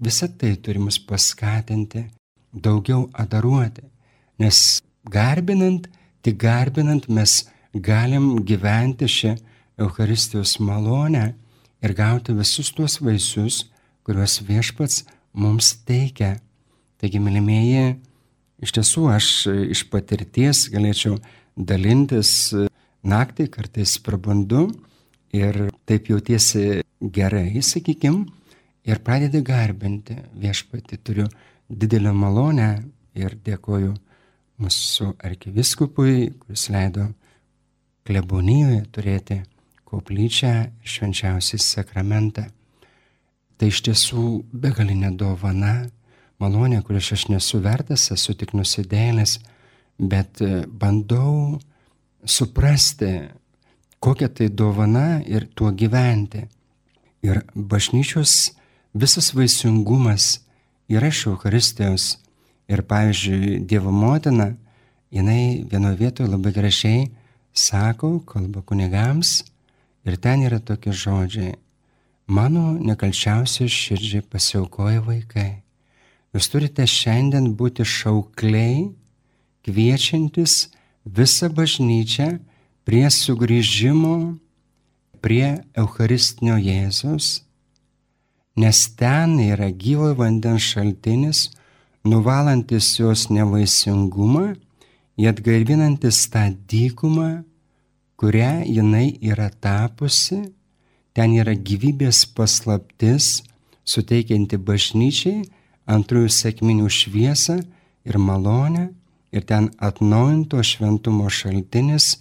Visą 0.00 0.28
tai 0.38 0.56
turi 0.56 0.80
mus 0.80 0.96
paskatinti 0.98 2.06
daugiau 2.64 3.10
adoruoti, 3.12 3.82
nes 4.40 4.80
garbinant, 5.04 5.84
tik 6.24 6.38
garbinant 6.40 7.04
mes 7.16 7.34
galim 7.74 8.40
gyventi 8.48 9.04
šią 9.04 9.34
Eucharistijos 9.80 10.54
malonę 10.64 11.26
ir 11.84 11.92
gauti 11.92 12.32
visus 12.32 12.72
tuos 12.72 12.96
vaisius, 13.04 13.66
kuriuos 14.04 14.40
viešpats 14.48 15.04
mums 15.32 15.74
teikia. 15.84 16.38
Taigi, 16.96 17.20
mylimieji, 17.20 18.00
iš 18.60 18.74
tiesų 18.76 19.06
aš 19.12 19.28
iš 19.76 19.84
patirties 19.92 20.66
galėčiau 20.72 21.16
dalintis 21.56 22.52
naktį, 23.02 23.48
kartais 23.52 23.96
prabundu 24.04 24.68
ir 25.32 25.68
taip 25.88 26.10
jautiesi 26.10 26.82
gerai, 27.00 27.62
sakykim, 27.64 28.24
ir 28.84 29.00
pradedi 29.04 29.42
garbinti 29.44 30.16
viešpatį. 30.40 31.00
Turiu 31.04 31.26
didelę 31.70 32.12
malonę 32.16 32.70
ir 33.18 33.36
dėkoju 33.44 33.94
mūsų 34.60 35.14
arkiviskupui, 35.24 36.32
kuris 36.42 36.68
leido 36.72 37.08
klebonijoje 38.06 38.82
turėti 38.92 39.40
koplyčią 39.88 40.52
ir 40.68 40.92
švenčiausiai 40.94 41.62
sakramentą. 41.62 42.46
Tai 43.60 43.68
iš 43.68 43.82
tiesų 43.88 44.24
begalinė 44.56 45.12
dovana, 45.20 45.90
malonė, 46.40 46.80
kurios 46.82 47.12
aš 47.14 47.28
nesu 47.30 47.60
vertas, 47.62 48.08
esu 48.14 48.34
tik 48.34 48.54
nusidėlęs, 48.56 49.38
bet 50.00 50.40
e, 50.40 50.64
bandau 50.66 51.60
suprasti, 52.24 53.28
kokia 54.00 54.30
tai 54.32 54.48
dovana 54.48 55.20
ir 55.26 55.46
tuo 55.54 55.72
gyventi. 55.72 56.46
Ir 57.22 57.42
bažnyčios 57.54 58.54
visas 58.96 59.34
vaisingumas 59.36 60.40
yra 60.88 61.12
iš 61.12 61.26
Eucharistijos. 61.30 62.16
Ir 62.70 62.84
pavyzdžiui, 62.86 63.64
Dievo 63.66 63.90
motina, 63.90 64.52
jinai 65.10 65.66
vienoje 65.66 65.96
vietoje 65.98 66.30
labai 66.30 66.52
gražiai 66.54 67.08
sako, 67.52 68.20
kalba 68.22 68.62
kunigams, 68.62 69.40
ir 70.06 70.16
ten 70.16 70.44
yra 70.46 70.60
tokie 70.62 70.94
žodžiai. 70.94 71.56
Mano 72.30 72.76
nekalčiausiai 72.78 73.66
širdžiai 73.68 74.22
pasiaukoja 74.22 75.02
vaikai. 75.02 75.64
Jūs 76.30 76.46
turite 76.52 76.84
šiandien 76.86 77.48
būti 77.58 77.82
šaukliai, 77.82 78.92
kviečiantis 79.66 80.68
visą 81.04 81.48
bažnyčią 81.50 82.28
prie 82.86 83.08
sugrįžimo 83.10 84.14
prie 85.20 85.60
Eucharistinio 85.76 86.56
Jėzus, 86.56 87.42
nes 88.56 88.78
ten 88.96 89.36
yra 89.42 89.68
gyvo 89.74 90.14
vandens 90.16 90.70
šaltinis, 90.70 91.50
nuvalantis 92.06 92.94
jos 93.00 93.26
nevaisingumą, 93.28 94.54
jį 95.20 95.28
atgaivinantis 95.34 96.24
tą 96.32 96.46
dykumą, 96.70 97.42
kurią 98.20 98.52
jinai 98.70 99.18
yra 99.20 99.50
tapusi, 99.50 100.44
ten 101.12 101.34
yra 101.36 101.52
gyvybės 101.58 102.24
paslaptis, 102.36 103.40
suteikianti 103.84 104.56
bažnyčiai 104.62 105.42
antrųjų 105.86 106.30
sėkminių 106.34 106.88
šviesą 106.90 107.60
ir 108.04 108.18
malonę, 108.18 108.90
ir 109.32 109.44
ten 109.46 109.70
atnaujinto 109.78 110.62
šventumo 110.62 111.30
šaltinis 111.30 112.16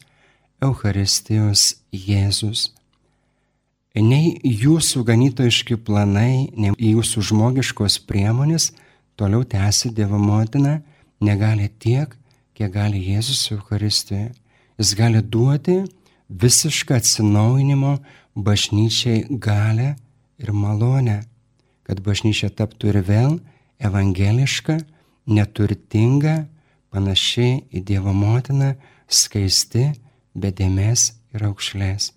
Eucharistijos 0.62 1.80
Jėzus. 1.92 2.70
Nei 4.00 4.38
jūsų 4.46 5.02
ganytojiški 5.08 5.80
planai, 5.82 6.52
nei 6.54 6.72
jūsų 6.78 7.24
žmogiškos 7.32 7.98
priemonės 8.08 8.70
toliau 9.20 9.44
tęsi 9.44 9.90
Dievo 9.96 10.20
motina 10.22 10.80
negali 11.20 11.68
tiek, 11.82 12.14
kiek 12.54 12.72
gali 12.72 13.02
Jėzus 13.10 13.50
Eucharistijoje. 13.56 14.30
Jis 14.80 14.94
gali 14.96 15.20
duoti 15.24 15.82
visišką 16.30 16.96
atsinaujinimo 16.96 17.98
bažnyčiai 18.36 19.26
galę 19.30 19.96
ir 20.40 20.54
malonę, 20.54 21.24
kad 21.90 22.04
bažnyčia 22.06 22.52
taptų 22.54 22.92
ir 22.92 23.02
vėl 23.02 23.32
evangeliška, 23.82 24.78
neturtinga, 25.26 26.44
panaši 26.94 27.64
į 27.74 27.82
Dievo 27.88 28.14
motiną, 28.14 28.76
skaisti, 29.10 29.88
be 30.38 30.52
dėmes 30.54 31.16
ir 31.34 31.48
aukšlės. 31.50 32.12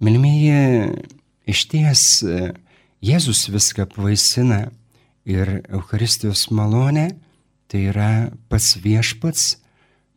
Milimieji, 0.00 0.94
iš 1.44 1.64
ties 1.68 2.04
Jėzus 3.04 3.46
viską 3.52 3.84
apvaisina 3.84 4.70
ir 5.28 5.60
Eucharistijos 5.68 6.46
malonė 6.48 7.10
tai 7.68 7.84
yra 7.92 8.30
pats 8.48 8.78
viešpats, 8.80 9.58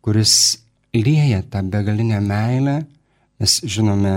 kuris 0.04 0.64
lieja 0.96 1.44
tą 1.52 1.62
begalinę 1.68 2.24
meilę, 2.24 2.80
mes 3.40 3.60
žinome 3.68 4.16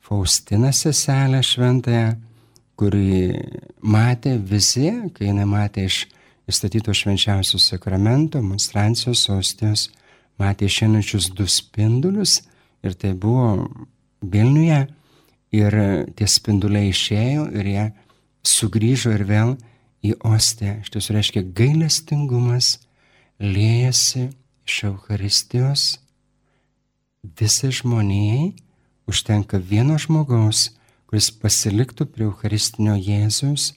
Faustiną 0.00 0.72
seselę 0.72 1.44
šventąją, 1.44 2.16
kuri 2.80 3.36
matė 3.84 4.38
viziją, 4.40 5.10
kai 5.12 5.28
jinai 5.28 5.44
matė 5.44 5.84
iš 5.90 6.06
įstatyto 6.48 6.94
švenčiausių 6.96 7.60
sakramento, 7.60 8.40
monstrancijos 8.40 9.26
ostijos, 9.34 9.90
matė 10.40 10.70
šiandiečius 10.72 11.28
du 11.36 11.44
spindulius 11.44 12.40
ir 12.80 12.96
tai 12.96 13.12
buvo 13.12 13.68
Vilniuje 14.20 14.80
ir 15.56 15.76
tie 16.16 16.26
spinduliai 16.28 16.90
išėjo 16.92 17.46
ir 17.56 17.68
jie 17.68 17.84
sugrįžo 18.46 19.12
ir 19.16 19.24
vėl 19.28 19.54
į 20.04 20.16
ostę. 20.24 20.78
Iš 20.80 20.92
tiesų 20.96 21.16
reiškia 21.16 21.44
gailestingumas 21.56 22.78
liejasi 23.40 24.30
iš 24.68 24.82
Eucharistijos 24.88 25.86
visai 27.40 27.72
žmonijai, 27.76 28.52
užtenka 29.08 29.60
vieno 29.60 29.98
žmogaus, 30.00 30.70
kuris 31.10 31.32
pasiliktų 31.42 32.06
prie 32.06 32.28
Eucharistinio 32.28 32.94
Jėzus 32.94 33.72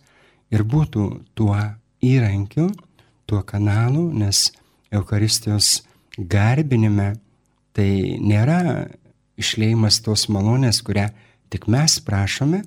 ir 0.53 0.61
būtų 0.69 1.07
tuo 1.33 1.57
įrankiu, 2.05 2.67
tuo 3.25 3.41
kanalu, 3.41 4.11
nes 4.13 4.51
Eucharistijos 4.93 5.79
garbinime 6.17 7.15
tai 7.73 8.19
nėra 8.21 8.85
išleimas 9.41 9.97
tos 10.05 10.27
malonės, 10.29 10.83
kurią 10.85 11.07
tik 11.49 11.65
mes 11.65 11.97
prašome, 12.05 12.61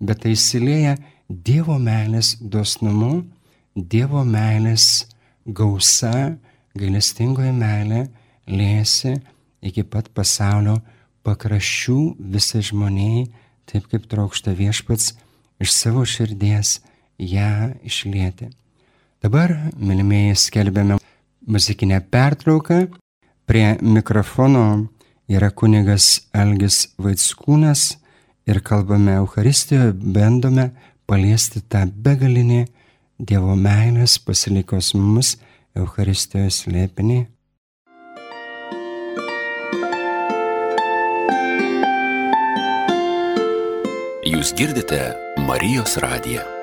bet 0.00 0.20
tai 0.26 0.36
įsilieja 0.36 0.98
Dievo 1.30 1.78
meilės 1.80 2.34
dosnumu, 2.42 3.22
Dievo 3.72 4.20
meilės 4.26 5.06
gausa, 5.46 6.34
gailestingoji 6.76 7.52
meilė 7.56 8.04
lėsi 8.50 9.14
iki 9.64 9.84
pat 9.86 10.10
pasaulio 10.12 10.80
pakraščių 11.24 12.00
visai 12.34 12.60
žmoniai, 12.66 13.28
taip 13.70 13.86
kaip 13.90 14.06
trokšta 14.10 14.54
viešpats 14.58 15.14
iš 15.62 15.72
savo 15.74 16.04
širdies 16.08 16.80
ją 17.18 17.72
išlieti. 17.86 18.50
Dabar, 19.20 19.52
mylimieji, 19.76 20.36
skelbėme 20.36 20.96
muzikinę 21.46 22.00
pertrauką. 22.10 22.86
Prie 23.46 23.76
mikrofono 23.82 24.86
yra 25.28 25.50
kunigas 25.50 26.22
Algis 26.32 26.86
Vaitskūnas 26.98 27.96
ir 28.48 28.60
kalbame 28.64 29.18
Euharistijoje, 29.20 29.92
bandome 29.92 30.70
paliesti 31.10 31.60
tą 31.60 31.84
begalinį 31.90 32.64
Dievo 33.20 33.52
meilės 33.52 34.16
pasilikos 34.24 34.94
mus 34.96 35.34
Euharistijoje 35.76 36.54
slėpinį. 36.56 37.18
Girdite 44.60 45.14
Marijos 45.38 45.96
radiją. 45.96 46.59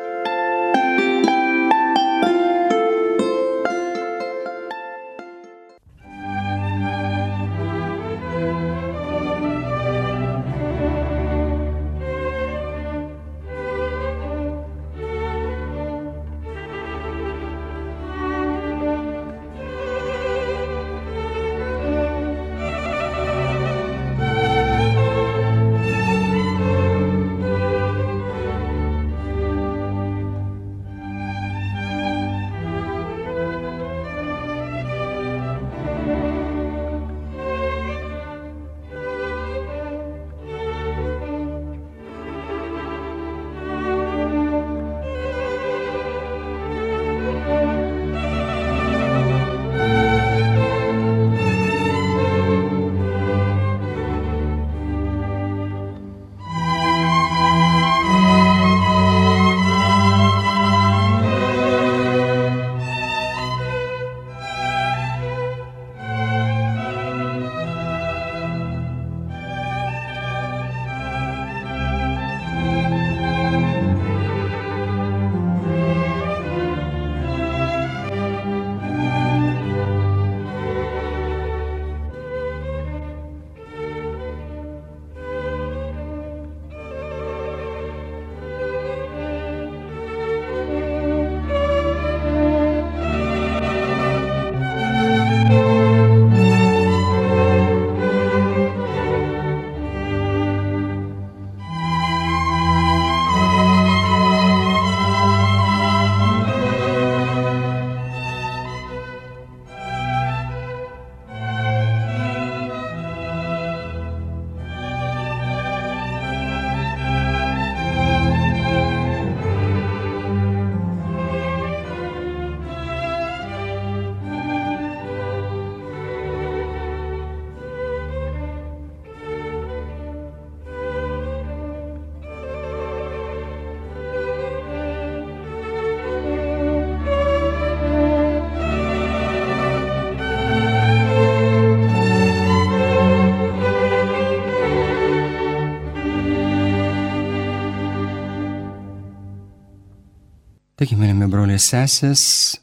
Taigi, 150.88 151.02
mėlymi 151.04 151.28
broliai 151.28 151.60
sesės, 151.60 152.21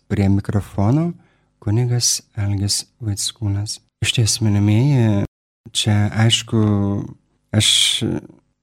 prie 0.08 0.30
mikrofono 0.32 1.10
kunigas 1.60 2.22
Elgis 2.40 2.86
Vaitskūnas. 3.04 3.74
Iš 4.00 4.14
ties, 4.16 4.38
mėlymieji, 4.40 5.26
čia 5.76 5.96
aišku, 6.24 6.62
aš 7.52 7.68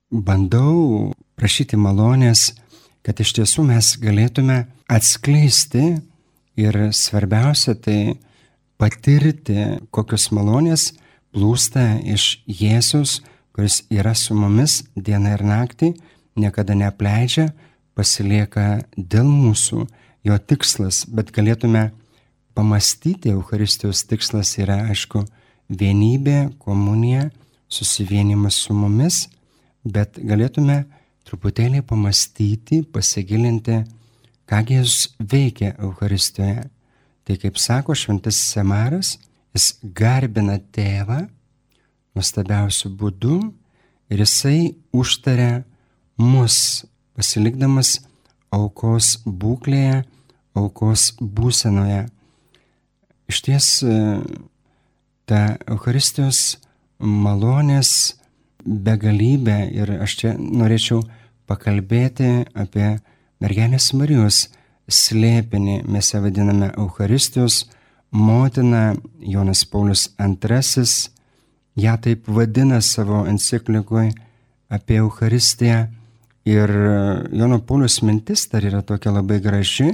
bandau 0.09 1.11
prašyti 1.37 1.77
malonės, 1.77 2.55
kad 3.05 3.21
iš 3.21 3.35
tiesų 3.37 3.67
mes 3.69 3.93
galėtume 4.01 4.63
atskleisti 4.89 5.85
ir 6.57 6.81
svarbiausia 6.89 7.77
tai 7.77 8.17
patirti, 8.81 9.77
kokios 9.93 10.31
malonės 10.33 10.95
plūsta 11.37 11.99
iš 12.01 12.39
Jėzus, 12.49 13.19
kuris 13.53 13.83
yra 13.93 14.17
su 14.17 14.33
mumis 14.33 14.87
dieną 14.97 15.37
ir 15.37 15.45
naktį, 15.53 15.93
niekada 16.33 16.73
neapleidžia, 16.73 17.51
pasilieka 17.97 18.81
dėl 18.95 19.27
mūsų, 19.27 19.85
jo 20.27 20.37
tikslas, 20.37 21.03
bet 21.09 21.31
galėtume 21.35 21.89
pamastyti, 22.57 23.31
Euharistijos 23.35 24.03
tikslas 24.09 24.53
yra, 24.61 24.81
aišku, 24.91 25.23
vienybė, 25.71 26.51
komunija, 26.59 27.29
susivienimas 27.71 28.59
su 28.65 28.75
mumis, 28.75 29.25
bet 29.83 30.19
galėtume 30.19 30.83
truputėlį 31.27 31.83
pamastyti, 31.87 32.81
pasigilinti, 32.83 33.81
ką 34.49 34.61
Jėzus 34.67 35.13
veikia 35.19 35.75
Euharistijoje. 35.79 36.65
Tai 37.23 37.37
kaip 37.39 37.59
sako 37.61 37.95
šventasis 37.95 38.49
Semaras, 38.55 39.13
jis 39.55 39.75
garbina 39.95 40.57
tėvą 40.73 41.21
nuostabiausių 42.17 42.91
būdų 42.99 43.37
ir 44.11 44.23
jisai 44.25 44.73
užtaria 44.91 45.61
mus 46.19 46.83
pasilikdamas 47.21 47.99
aukos 48.51 49.19
būklėje, 49.25 50.01
aukos 50.57 51.11
būsenoje. 51.21 52.07
Iš 53.29 53.41
ties 53.45 53.67
e, 53.85 53.97
ta 55.29 55.41
Euharistijos 55.69 56.57
malonės 56.99 58.17
begalybė 58.65 59.59
ir 59.77 59.93
aš 60.01 60.17
čia 60.19 60.33
norėčiau 60.39 61.03
pakalbėti 61.49 62.31
apie 62.57 62.97
mergelės 63.41 63.91
Marijos 63.97 64.47
slėpinį, 64.91 65.83
mes 65.87 66.11
ją 66.11 66.23
vadiname 66.25 66.71
Euharistijos 66.73 67.63
motina 68.11 68.95
Jonas 69.21 69.63
Paulius 69.69 70.09
II, 70.19 70.83
ją 71.85 71.95
taip 72.03 72.27
vadina 72.27 72.81
savo 72.83 73.23
enciklikoje 73.29 74.11
apie 74.71 74.99
Euharistiją 74.99 75.87
Ir 76.45 76.69
e, 76.69 76.93
Jono 77.37 77.59
Paulius 77.61 77.99
mintis 78.01 78.47
dar 78.49 78.65
yra 78.65 78.81
tokia 78.81 79.13
labai 79.13 79.39
graži. 79.41 79.91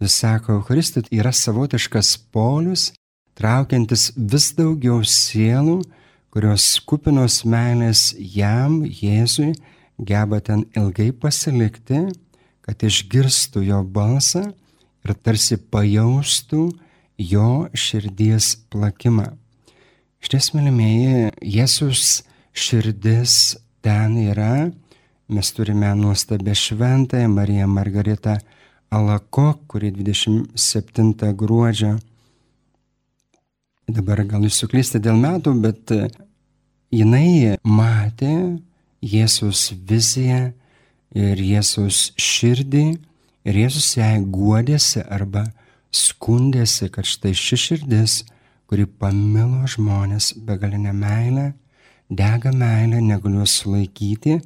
Jis 0.00 0.16
sako, 0.20 0.58
Eucharistija 0.58 1.04
yra 1.12 1.32
savotiškas 1.32 2.16
polius, 2.32 2.92
traukiantis 3.38 4.10
vis 4.16 4.50
daugiau 4.56 5.02
sielų, 5.04 5.82
kurios 6.34 6.80
kupinos 6.88 7.42
meilės 7.46 8.14
jam, 8.18 8.80
Jėzui, 8.84 9.52
geba 10.00 10.40
ten 10.42 10.64
ilgai 10.74 11.12
pasilikti, 11.12 12.08
kad 12.64 12.82
išgirstų 12.82 13.62
jo 13.68 13.82
balsą 13.84 14.48
ir 15.04 15.14
tarsi 15.20 15.60
pajaustų 15.60 16.66
jo 17.20 17.50
širdies 17.76 18.54
plakimą. 18.72 19.28
Šties, 20.24 20.54
mylimieji, 20.56 21.28
Jėzus 21.44 22.24
širdis 22.56 23.58
ten 23.84 24.16
yra 24.24 24.72
Mes 25.28 25.52
turime 25.52 25.94
nuostabę 25.94 26.54
šventąją 26.54 27.28
Mariją 27.28 27.66
Margaritą 27.66 28.36
Alako, 28.90 29.54
kuri 29.66 29.92
27 29.92 31.14
gruodžio. 31.32 31.96
Dabar 33.88 34.20
gal 34.28 34.44
jūs 34.44 34.60
suklysti 34.60 35.00
dėl 35.00 35.16
metų, 35.16 35.54
bet 35.64 35.94
e, 35.96 36.10
jinai 36.92 37.56
matė 37.64 38.60
Jėzus 39.00 39.72
viziją 39.88 40.52
ir 41.16 41.40
Jėzus 41.40 42.12
širdį 42.20 42.84
ir 43.48 43.60
Jėzus 43.64 43.96
jai 43.96 44.20
guodėsi 44.20 45.06
arba 45.08 45.46
skundėsi, 45.88 46.92
kad 46.92 47.08
štai 47.08 47.32
ši 47.32 47.62
širdis, 47.64 48.22
kuri 48.68 48.84
pamilo 48.84 49.64
žmonės 49.64 50.34
begalinę 50.36 50.92
meilę, 50.92 51.54
dega 52.12 52.52
meilę, 52.52 53.00
negaliu 53.00 53.48
sulaikyti 53.48 54.42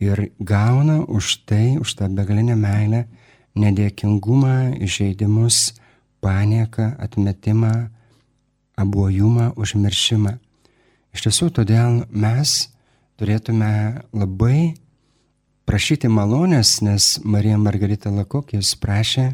ir 0.00 0.30
gauna 0.40 1.04
už 1.06 1.44
tai, 1.46 1.78
už 1.78 1.94
tą 1.94 2.08
begalinę 2.14 2.56
meilę, 2.56 3.06
nedėkingumą, 3.54 4.78
įžeidimus, 4.82 5.74
panieką, 6.20 6.96
atmetimą, 6.98 7.90
abuojumą, 8.76 9.52
užmiršimą. 9.56 10.38
Iš 11.14 11.28
tiesų, 11.28 11.50
todėl 11.54 12.02
mes 12.10 12.74
turėtume 13.20 14.02
labai 14.10 14.74
prašyti 15.68 16.10
malonės, 16.10 16.80
nes 16.82 17.20
Marija 17.22 17.58
Margarita 17.60 18.10
Lakokės 18.10 18.74
prašė, 18.80 19.30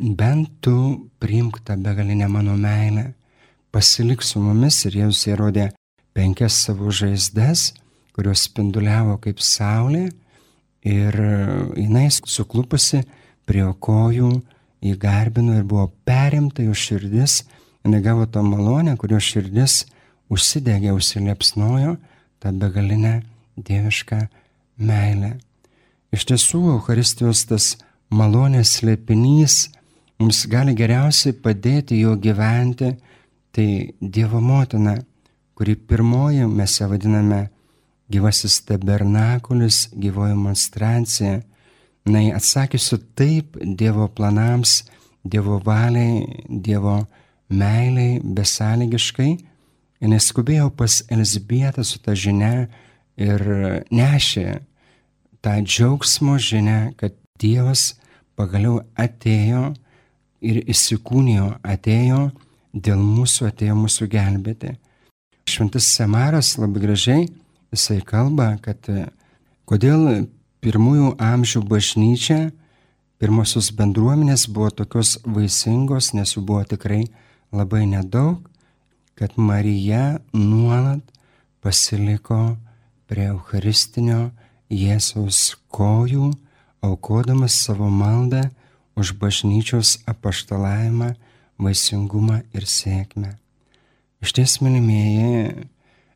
bent 0.00 0.48
tu 0.64 1.10
priimk 1.20 1.60
tą 1.66 1.76
begalinę 1.76 2.28
mano 2.32 2.56
meilę, 2.56 3.10
pasilik 3.70 4.22
su 4.24 4.40
mumis 4.40 4.80
ir 4.88 4.96
Jėzus 5.02 5.28
įrodė 5.28 5.68
penkias 6.16 6.56
savo 6.64 6.90
žaizdas 6.90 7.74
kurios 8.16 8.46
spinduliavo 8.48 9.18
kaip 9.22 9.40
saulė 9.44 10.08
ir 10.86 11.16
jinai 11.76 12.08
suklupusi 12.10 13.02
prie 13.48 13.66
kojų 13.86 14.30
įgarbino 14.80 15.58
ir 15.58 15.66
buvo 15.68 15.90
perimta 16.08 16.64
jų 16.64 16.76
širdis, 16.76 17.42
jinai 17.84 18.00
gavo 18.04 18.26
tą 18.26 18.42
malonę, 18.46 18.96
kurio 19.00 19.20
širdis 19.20 19.84
užsidegė, 20.32 20.94
užsilepsnojo 20.94 21.96
tą 22.40 22.52
begalinę 22.56 23.20
dievišką 23.60 24.20
meilę. 24.80 25.36
Iš 26.14 26.26
tiesų, 26.30 26.62
Euharistijos 26.76 27.44
tas 27.50 27.74
malonės 28.10 28.78
slėpinys 28.78 29.68
mums 30.20 30.44
gali 30.50 30.74
geriausiai 30.76 31.36
padėti 31.36 32.00
jo 32.00 32.16
gyventi, 32.20 32.94
tai 33.50 33.94
Dievo 34.00 34.40
motina, 34.40 34.96
kuri 35.58 35.74
pirmoji 35.76 36.46
mes 36.48 36.76
ją 36.80 36.88
vadiname 36.90 37.48
gyvasis 38.10 38.60
tabernakulis, 38.66 39.88
gyvoji 39.94 40.34
monstrancija, 40.34 41.40
na, 42.04 42.22
atsakysiu 42.36 42.98
taip 43.14 43.56
Dievo 43.60 44.08
planams, 44.08 44.82
Dievo 45.24 45.60
valiai, 45.64 46.44
Dievo 46.48 47.04
meiliai, 47.50 48.20
besąlygiškai, 48.24 49.30
jinai 50.00 50.20
skubėjo 50.22 50.70
pas 50.74 51.02
Elzbietą 51.12 51.84
su 51.84 52.00
ta 52.02 52.14
žinia 52.16 52.68
ir 53.20 53.44
nešė 53.92 54.60
tą 55.44 55.56
džiaugsmo 55.64 56.38
žinę, 56.38 56.94
kad 56.96 57.14
Dievas 57.40 57.94
pagaliau 58.36 58.80
atėjo 58.96 59.70
ir 60.44 60.62
įsikūnijo, 60.68 61.54
atėjo 61.64 62.30
dėl 62.72 63.00
mūsų, 63.00 63.48
atėjo 63.50 63.76
mūsų 63.76 64.08
gelbėti. 64.12 64.74
Šventas 65.50 65.88
Samaras 65.96 66.54
labai 66.60 66.82
gražiai 66.84 67.28
jisai 67.74 68.00
kalba, 68.06 68.54
kad 68.62 68.88
e, 68.90 69.06
kodėl 69.68 70.26
pirmųjų 70.64 71.14
amžių 71.22 71.62
bažnyčia, 71.68 72.40
pirmosios 73.20 73.70
bendruomenės 73.76 74.46
buvo 74.50 74.70
tokios 74.82 75.18
vaisingos, 75.24 76.12
nes 76.16 76.36
jų 76.36 76.44
buvo 76.48 76.64
tikrai 76.68 77.04
labai 77.52 77.86
nedaug, 77.88 78.42
kad 79.18 79.36
Marija 79.36 80.20
nuolat 80.32 81.02
pasiliko 81.60 82.56
prie 83.10 83.26
Eucharistinio 83.28 84.30
Jėzaus 84.70 85.58
kojų, 85.68 86.30
aukodamas 86.80 87.58
savo 87.66 87.90
maldą 87.92 88.46
už 88.96 89.12
bažnyčios 89.20 89.98
apaštalavimą, 90.08 91.12
vaisingumą 91.60 92.40
ir 92.56 92.64
sėkmę. 92.64 93.34
Iš 94.24 94.32
ties, 94.36 94.56
mylimieji, 94.64 95.66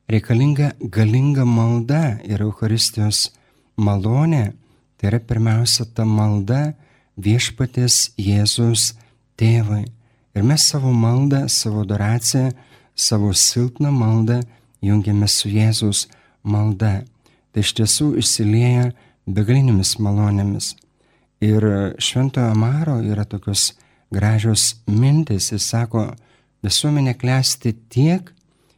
reikalinga 0.08 0.72
galinga 0.80 1.44
malda 1.44 2.18
ir 2.24 2.44
Euharistijos 2.44 3.30
malonė. 3.76 4.52
Tai 4.98 5.10
yra 5.10 5.20
pirmiausia 5.20 5.86
ta 5.94 6.04
malda 6.06 6.74
viešpatės 7.20 8.14
Jėzus 8.18 8.94
tėvai. 9.38 9.84
Ir 10.34 10.42
mes 10.42 10.66
savo 10.66 10.92
maldą, 10.92 11.44
savo 11.48 11.84
adoraciją, 11.84 12.52
savo 12.94 13.32
silpną 13.34 13.90
maldą 13.94 14.40
jungiame 14.82 15.28
su 15.28 15.50
Jėzus 15.50 16.06
malda. 16.42 17.02
Tai 17.52 17.62
iš 17.62 17.74
tiesų 17.78 18.14
išsilieja 18.22 18.90
begalinėmis 19.26 19.96
malonėmis. 20.02 20.74
Ir 21.44 21.64
šventojo 22.02 22.54
Maro 22.58 22.98
yra 23.04 23.24
tokios 23.28 23.74
gražios 24.14 24.74
mintis. 24.86 25.50
Jis 25.52 25.66
sako, 25.70 26.08
visuomenė 26.64 27.14
klesti 27.18 27.74
tiek, 27.92 28.30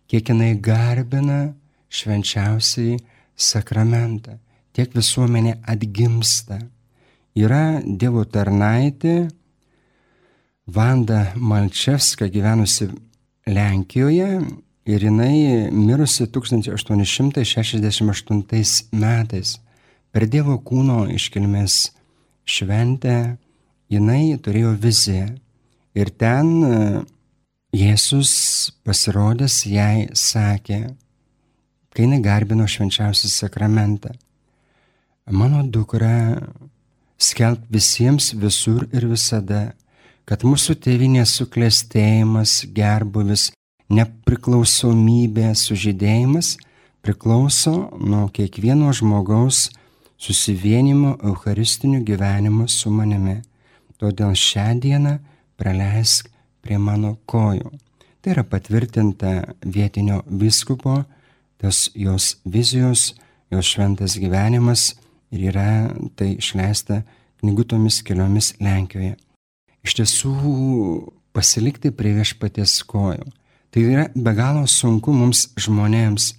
kiek 0.07 0.31
jinai 0.31 0.55
garbina 0.63 1.55
švenčiausiai 1.91 3.01
sakramentą, 3.37 4.39
tiek 4.73 4.95
visuomenė 4.95 5.59
atgimsta. 5.67 6.61
yra 7.37 7.83
Dievo 7.85 8.25
tarnaitė 8.25 9.29
Vanda 10.67 11.33
Malčevska 11.37 12.27
gyvenusi 12.33 12.89
Lenkijoje 13.47 14.41
ir 14.87 15.03
jinai 15.03 15.71
mirusi 15.71 16.27
1868 16.27 18.89
metais. 18.93 19.61
Per 20.11 20.27
Dievo 20.27 20.59
kūno 20.65 21.09
iškilmės 21.13 21.93
šventę 22.47 23.37
jinai 23.93 24.39
turėjo 24.43 24.73
viziją 24.81 25.39
ir 25.95 26.11
ten 26.19 26.65
Jėzus 27.77 28.31
pasirodęs 28.87 29.67
jai 29.69 30.07
sakė, 30.17 30.79
kai 31.93 32.05
jinai 32.07 32.23
garbino 32.25 32.65
švenčiausią 32.65 33.29
sakramentą, 33.29 34.15
mano 35.29 35.61
dukra 35.75 36.39
skelb 37.21 37.67
visiems 37.69 38.31
visur 38.41 38.87
ir 38.97 39.05
visada, 39.11 39.75
kad 40.25 40.47
mūsų 40.47 40.79
tėvinės 40.87 41.35
suklestėjimas, 41.41 42.63
gerbuvis, 42.79 43.51
nepriklausomybė, 43.93 45.51
sužydėjimas 45.53 46.55
priklauso 47.05 47.75
nuo 48.01 48.31
kiekvieno 48.39 48.95
žmogaus 48.97 49.67
susivienimo 50.17 51.19
eucharistiniu 51.21 52.01
gyvenimu 52.09 52.71
su 52.73 52.95
manimi. 52.95 53.43
Todėl 54.01 54.33
šią 54.33 54.71
dieną 54.81 55.19
praleisk 55.61 56.33
prie 56.67 56.79
mano 56.83 57.15
kojų. 57.31 57.71
Tai 58.21 58.35
yra 58.35 58.43
patvirtinta 58.43 59.33
vietinio 59.63 60.23
viskupo, 60.27 61.05
tas 61.63 61.87
jos 61.95 62.37
vizijos, 62.45 63.13
jos 63.55 63.71
šventas 63.71 64.19
gyvenimas 64.19 64.97
ir 65.31 65.47
yra 65.53 65.69
tai 66.19 66.35
išleista 66.35 67.05
knygutomis 67.41 68.01
keliomis 68.07 68.55
Lenkijoje. 68.59 69.15
Iš 69.87 69.95
tiesų 70.01 70.33
pasilikti 71.37 71.93
prie 71.95 72.17
viešpaties 72.17 72.81
kojų. 72.91 73.29
Tai 73.71 73.83
yra 73.85 74.07
be 74.15 74.33
galo 74.35 74.65
sunku 74.67 75.13
mums 75.15 75.51
žmonėms, 75.61 76.33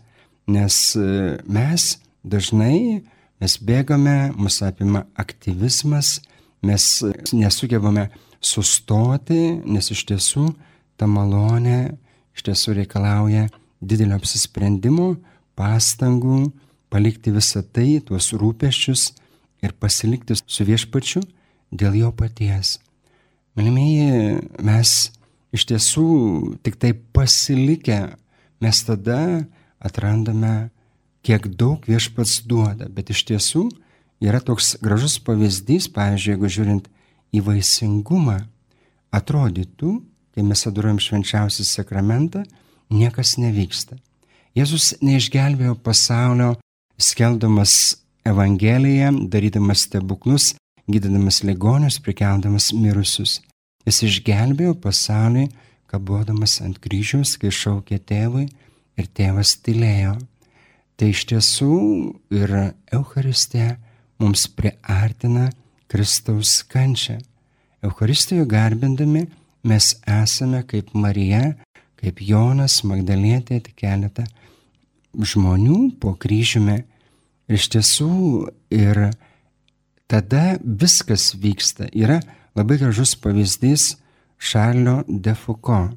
nes 0.51 0.77
e, 0.99 1.37
mes 1.47 1.85
dažnai 2.27 3.03
mes 3.39 3.57
bėgame, 3.61 4.33
mus 4.35 4.59
apima 4.65 5.05
aktyvizmas, 5.19 6.17
mes 6.65 6.87
nesugebame 7.31 8.07
sustoti, 8.47 9.57
nes 9.67 9.91
iš 9.93 10.05
tiesų 10.09 10.47
ta 10.97 11.07
malonė 11.09 11.97
iš 12.37 12.45
tiesų 12.45 12.77
reikalauja 12.77 13.47
didelio 13.81 14.17
apsisprendimo, 14.17 15.15
pastangų, 15.57 16.51
palikti 16.93 17.33
visą 17.33 17.63
tai, 17.65 17.97
tuos 18.05 18.29
rūpeščius 18.37 19.09
ir 19.65 19.73
pasilikti 19.81 20.37
su 20.37 20.67
viešpačiu 20.67 21.23
dėl 21.73 21.97
jo 21.97 22.11
paties. 22.15 22.77
Mylimieji, 23.57 24.37
mes 24.61 24.93
iš 25.55 25.65
tiesų 25.71 26.07
tik 26.61 26.77
tai 26.77 26.93
pasilikę, 26.93 27.99
mes 28.61 28.83
tada 28.85 29.19
atrandame, 29.81 30.69
kiek 31.25 31.49
daug 31.59 31.83
viešpats 31.89 32.43
duoda, 32.47 32.85
bet 32.87 33.09
iš 33.11 33.25
tiesų 33.31 33.65
yra 34.23 34.39
toks 34.41 34.75
gražus 34.81 35.17
pavyzdys, 35.25 35.89
pavyzdžiui, 35.93 36.35
jeigu 36.35 36.53
žiūrint 36.53 36.87
į 37.35 37.43
vaisingumą, 37.45 38.39
atrodytų, 39.15 39.93
kai 40.35 40.45
mes 40.45 40.63
adoruojam 40.69 40.99
švenčiausią 41.01 41.65
sakramentą, 41.65 42.43
niekas 42.93 43.35
nevyksta. 43.41 43.97
Jėzus 44.57 44.95
neišgelbėjo 45.05 45.75
pasaulio 45.85 46.55
skeldamas 46.97 47.97
Evangeliją, 48.27 49.11
darydamas 49.31 49.85
stebuklus, 49.87 50.53
gydydamas 50.89 51.43
ligonius, 51.47 51.99
prikeldamas 52.03 52.71
mirusius. 52.75 53.39
Jis 53.87 54.01
išgelbėjo 54.03 54.73
pasaulį, 54.83 55.45
kabodamas 55.87 56.57
ant 56.63 56.79
kryžiaus, 56.83 57.37
kai 57.39 57.53
šaukė 57.53 58.01
tėvui 58.03 58.47
ir 58.99 59.07
tėvas 59.15 59.55
tylėjo. 59.63 60.17
Tai 60.97 61.11
iš 61.13 61.23
tiesų 61.29 61.77
ir 62.35 62.53
Euharistija 62.97 63.77
mums 64.19 64.47
priartina 64.49 65.51
Kristaus 65.87 66.61
kančią. 66.67 67.17
Euharistijoje 67.85 68.45
garbindami 68.49 69.25
mes 69.63 69.93
esame 70.07 70.63
kaip 70.67 70.93
Marija, 70.93 71.53
kaip 71.97 72.21
Jonas, 72.21 72.81
Magdalietė, 72.83 73.61
tik 73.63 73.77
keletą 73.83 74.25
žmonių 75.17 75.97
po 76.01 76.13
kryžiumi. 76.19 76.81
Ir 77.47 77.55
iš 77.55 77.69
tiesų 77.75 78.09
ir 78.75 79.07
tada 80.11 80.57
viskas 80.61 81.31
vyksta. 81.39 81.87
Yra 81.95 82.19
labai 82.57 82.79
gražus 82.81 83.15
pavyzdys 83.15 83.95
Šarlio 84.37 85.01
de 85.07 85.33
Foucault. 85.35 85.95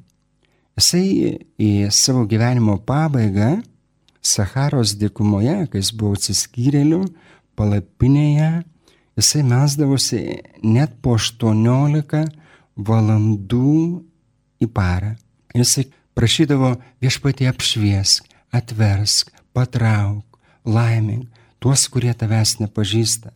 Jisai 0.79 1.37
į 1.61 1.71
savo 1.93 2.23
gyvenimo 2.25 2.77
pabaigą 2.87 3.59
Saharos 4.21 4.95
dykumoje, 5.01 5.65
kai 5.69 5.81
jis 5.81 5.91
buvo 5.97 6.15
atsiskyrėliu, 6.15 7.01
palapinėje, 7.57 8.61
jisai 9.19 9.43
mesdavosi 9.47 10.21
net 10.63 10.95
po 11.01 11.17
18 11.19 12.23
valandų 12.75 13.75
į 14.61 14.69
parą. 14.71 15.15
Jisai 15.55 15.89
prašydavo 16.15 16.75
viešpatie 17.03 17.49
apšviesk, 17.51 18.25
atversk, 18.55 19.31
patrauk, 19.53 20.39
laimink 20.65 21.27
tuos, 21.61 21.85
kurie 21.93 22.13
tavęs 22.17 22.57
nepažįsta. 22.61 23.31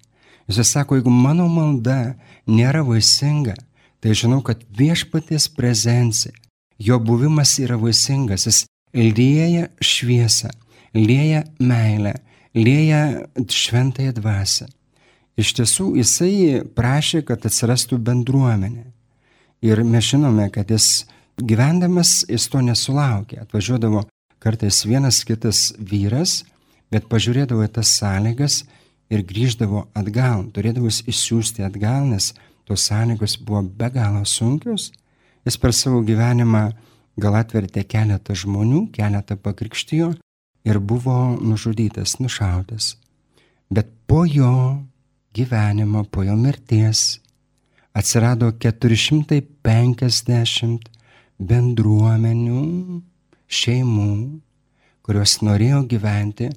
Jis 0.50 0.72
sako, 0.74 1.00
jeigu 1.00 1.14
mano 1.14 1.48
malda 1.50 2.16
nėra 2.50 2.84
vaisinga, 2.86 3.56
tai 4.02 4.14
žinau, 4.18 4.42
kad 4.46 4.62
viešpaties 4.78 5.48
prezencija, 5.58 6.34
jo 6.78 7.00
buvimas 7.02 7.56
yra 7.62 7.78
vaisingas, 7.82 8.46
jis 8.46 8.66
lieja 8.94 9.70
šviesą, 9.82 10.52
lieja 10.94 11.44
meilę, 11.60 12.14
lieja 12.54 13.02
šventąją 13.50 14.14
dvasę. 14.20 14.70
Iš 15.36 15.52
tiesų 15.60 15.90
jisai 16.00 16.64
prašė, 16.76 17.26
kad 17.28 17.44
atsirastų 17.46 18.00
bendruomenė. 18.00 18.86
Ir 19.66 19.82
mes 19.84 20.12
žinome, 20.14 20.48
kad 20.54 20.70
jis 20.72 21.06
gyvendamas 21.42 22.24
jis 22.30 22.48
to 22.52 22.62
nesulaukė. 22.64 23.42
Atvažiuodavo 23.44 24.06
Kartais 24.46 24.84
vienas 24.86 25.24
kitas 25.26 25.72
vyras, 25.80 26.44
bet 26.94 27.08
pažiūrėdavo 27.10 27.64
į 27.66 27.72
tas 27.80 27.90
sąlygas 27.98 28.60
ir 29.10 29.24
grįždavo 29.26 29.88
atgal, 29.98 30.44
turėdavo 30.54 30.92
įsiųsti 30.92 31.66
atgal, 31.66 32.06
nes 32.12 32.28
tos 32.70 32.84
sąlygos 32.86 33.40
buvo 33.42 33.64
be 33.66 33.90
galo 33.90 34.22
sunkios. 34.30 34.92
Jis 35.50 35.58
per 35.58 35.74
savo 35.74 36.04
gyvenimą 36.06 36.62
gal 37.18 37.40
atvertė 37.40 37.88
keletą 37.90 38.36
žmonių, 38.38 38.84
keletą 38.94 39.34
pakrikštijo 39.42 40.12
ir 40.70 40.80
buvo 40.80 41.18
nužudytas, 41.42 42.20
nušautas. 42.22 42.96
Bet 43.74 43.90
po 44.06 44.28
jo 44.30 44.54
gyvenimo, 45.36 46.08
po 46.08 46.24
jo 46.24 46.36
mirties 46.40 47.20
atsirado 47.96 48.52
450 48.52 50.90
bendruomenių 51.40 53.02
šeimų, 53.48 54.42
kurios 55.06 55.42
norėjo 55.46 55.84
gyventi 55.92 56.48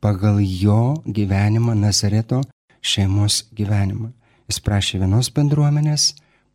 pagal 0.00 0.40
jo 0.42 1.02
gyvenimą 1.06 1.74
Nazareto 1.78 2.42
šeimos 2.82 3.44
gyvenimą. 3.58 4.12
Jis 4.48 4.60
prašė 4.64 4.98
vienos 5.02 5.28
bendruomenės, 5.34 6.14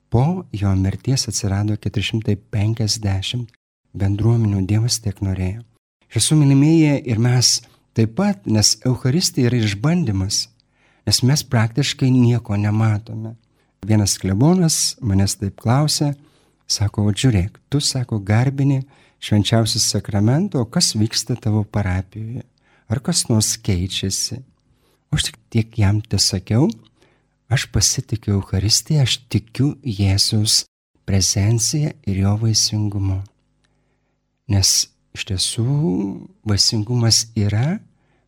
po 0.09 0.45
jo 0.53 0.75
mirties 0.77 1.27
atsirado 1.29 1.77
450 1.77 3.47
bendruomenių, 3.93 4.65
Dievas 4.65 4.99
tiek 5.03 5.21
norėjo. 5.21 5.61
Esu 6.13 6.35
mylimieji 6.37 7.03
ir 7.09 7.17
mes 7.21 7.61
taip 7.93 8.15
pat, 8.17 8.45
nes 8.45 8.77
Euharistija 8.85 9.49
yra 9.49 9.57
išbandymas, 9.61 10.47
nes 11.07 11.21
mes 11.23 11.43
praktiškai 11.43 12.11
nieko 12.11 12.57
nematome. 12.57 13.35
Vienas 13.83 14.15
klebonas 14.19 14.95
manęs 15.03 15.35
taip 15.39 15.57
klausė, 15.59 16.13
sako, 16.67 17.09
o 17.09 17.11
žiūrėk, 17.11 17.59
tu 17.69 17.81
sako, 17.83 18.21
garbini 18.23 18.81
švenčiausią 19.23 19.81
sakramentą, 19.83 20.63
o 20.63 20.65
kas 20.65 20.93
vyksta 20.95 21.35
tavo 21.39 21.63
parapijoje? 21.63 22.43
Ar 22.87 22.99
kas 23.03 23.27
nors 23.29 23.55
keičiasi? 23.59 24.39
Aš 25.13 25.29
tik 25.29 25.37
tiek 25.53 25.77
jam 25.77 26.01
tesakiau, 26.01 26.69
aš 27.51 27.67
pasitikiu 27.71 28.39
Euharistiją, 28.39 29.03
aš 29.05 29.19
tikiu 29.29 29.73
Jėzus 29.83 30.63
prezenciją 31.05 31.93
ir 32.07 32.23
jo 32.23 32.33
vaisingumu. 32.41 33.19
Nes 34.49 34.71
iš 35.13 35.27
tiesų 35.29 35.67
vaisingumas 36.47 37.27
yra, 37.37 37.77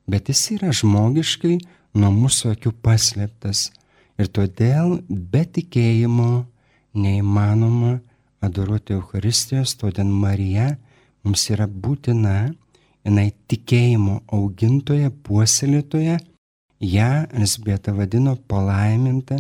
bet 0.07 0.29
jis 0.29 0.43
yra 0.57 0.71
žmogiškai 0.75 1.57
nuo 1.95 2.11
mūsų 2.13 2.53
akių 2.55 2.73
paslėptas. 2.83 3.69
Ir 4.19 4.29
todėl 4.31 4.99
be 5.09 5.43
tikėjimo 5.57 6.45
neįmanoma 6.95 7.97
adoruoti 8.45 8.95
Euharistijos, 8.95 9.75
todėl 9.79 10.07
Marija 10.07 10.75
mums 11.25 11.47
yra 11.51 11.67
būtina, 11.67 12.53
jinai 13.05 13.31
tikėjimo 13.49 14.21
augintoja, 14.33 15.11
puoselėtoja, 15.25 16.19
ją 16.79 17.11
Elsbieta 17.33 17.93
vadino 17.95 18.35
palaiminta 18.47 19.39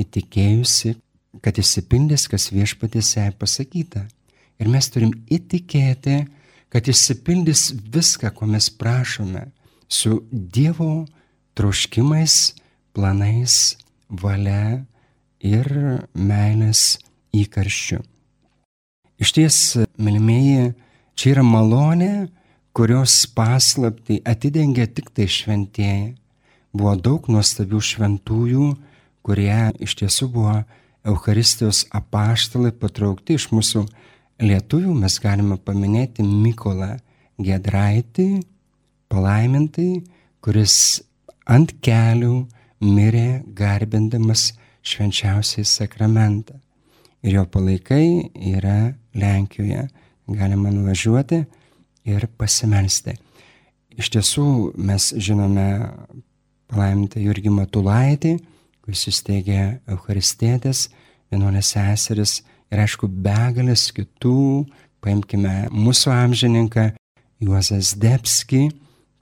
įtikėjusi, 0.00 0.96
kad 1.42 1.58
įsipildys, 1.58 2.26
kas 2.28 2.50
viešpatys 2.52 3.16
jai 3.16 3.30
pasakyta. 3.38 4.04
Ir 4.60 4.70
mes 4.70 4.88
turim 4.92 5.12
įtikėti, 5.32 6.22
kad 6.72 6.88
išsipildys 6.88 7.70
viską, 7.92 8.30
ko 8.36 8.48
mes 8.48 8.68
prašome, 8.70 9.48
su 9.88 10.22
Dievo 10.30 11.06
troškimais, 11.58 12.54
planais, 12.94 13.76
valia 14.08 14.84
ir 15.42 15.68
meilės 16.14 16.98
įkarščiu. 17.34 18.00
Iš 19.22 19.32
ties, 19.36 19.58
mylimieji, 20.02 20.72
čia 21.14 21.36
yra 21.36 21.44
malonė, 21.46 22.28
kurios 22.74 23.22
paslapti 23.36 24.20
atidengia 24.24 24.88
tik 24.88 25.12
tai 25.14 25.28
šventieji. 25.30 26.14
Buvo 26.72 26.94
daug 26.96 27.28
nuostabių 27.28 27.80
šventųjų, 27.84 28.68
kurie 29.22 29.58
iš 29.84 29.98
tiesų 30.00 30.28
buvo 30.32 30.56
Euharistijos 31.04 31.84
apaštalai 31.92 32.72
patraukti 32.72 33.36
iš 33.36 33.50
mūsų 33.52 33.84
lietuvių. 34.42 34.94
Mes 34.96 35.18
galime 35.20 35.58
paminėti 35.60 36.24
Mykolą 36.24 36.96
Gedraitį, 37.42 38.42
palaimintai, 39.12 40.02
kuris 40.42 41.02
ant 41.46 41.72
kelių 41.82 42.46
mirė 42.82 43.42
garbindamas 43.56 44.52
švenčiausiai 44.82 45.64
sakramentą. 45.66 46.58
Ir 47.22 47.38
jo 47.38 47.44
palaikai 47.46 48.30
yra 48.34 48.94
Lenkijoje. 49.14 49.86
Galima 50.32 50.70
nuvažiuoti 50.70 51.42
ir 52.08 52.26
pasimelsti. 52.38 53.14
Iš 53.98 54.08
tiesų 54.14 54.46
mes 54.80 55.10
žinome 55.20 55.66
palaimintą 56.72 57.20
Jurgį 57.20 57.52
Matulaitį, 57.52 58.36
kuris 58.82 59.04
įsteigė 59.10 59.60
Eucharistėtės, 59.92 60.88
vienuolės 61.30 61.74
seseris 61.74 62.38
ir 62.72 62.82
aišku 62.82 63.10
begalės 63.22 63.90
kitų, 63.94 64.64
paimkime 65.04 65.68
mūsų 65.74 66.14
amžininką 66.14 66.88
Juozas 67.42 67.92
Debski, 68.00 68.70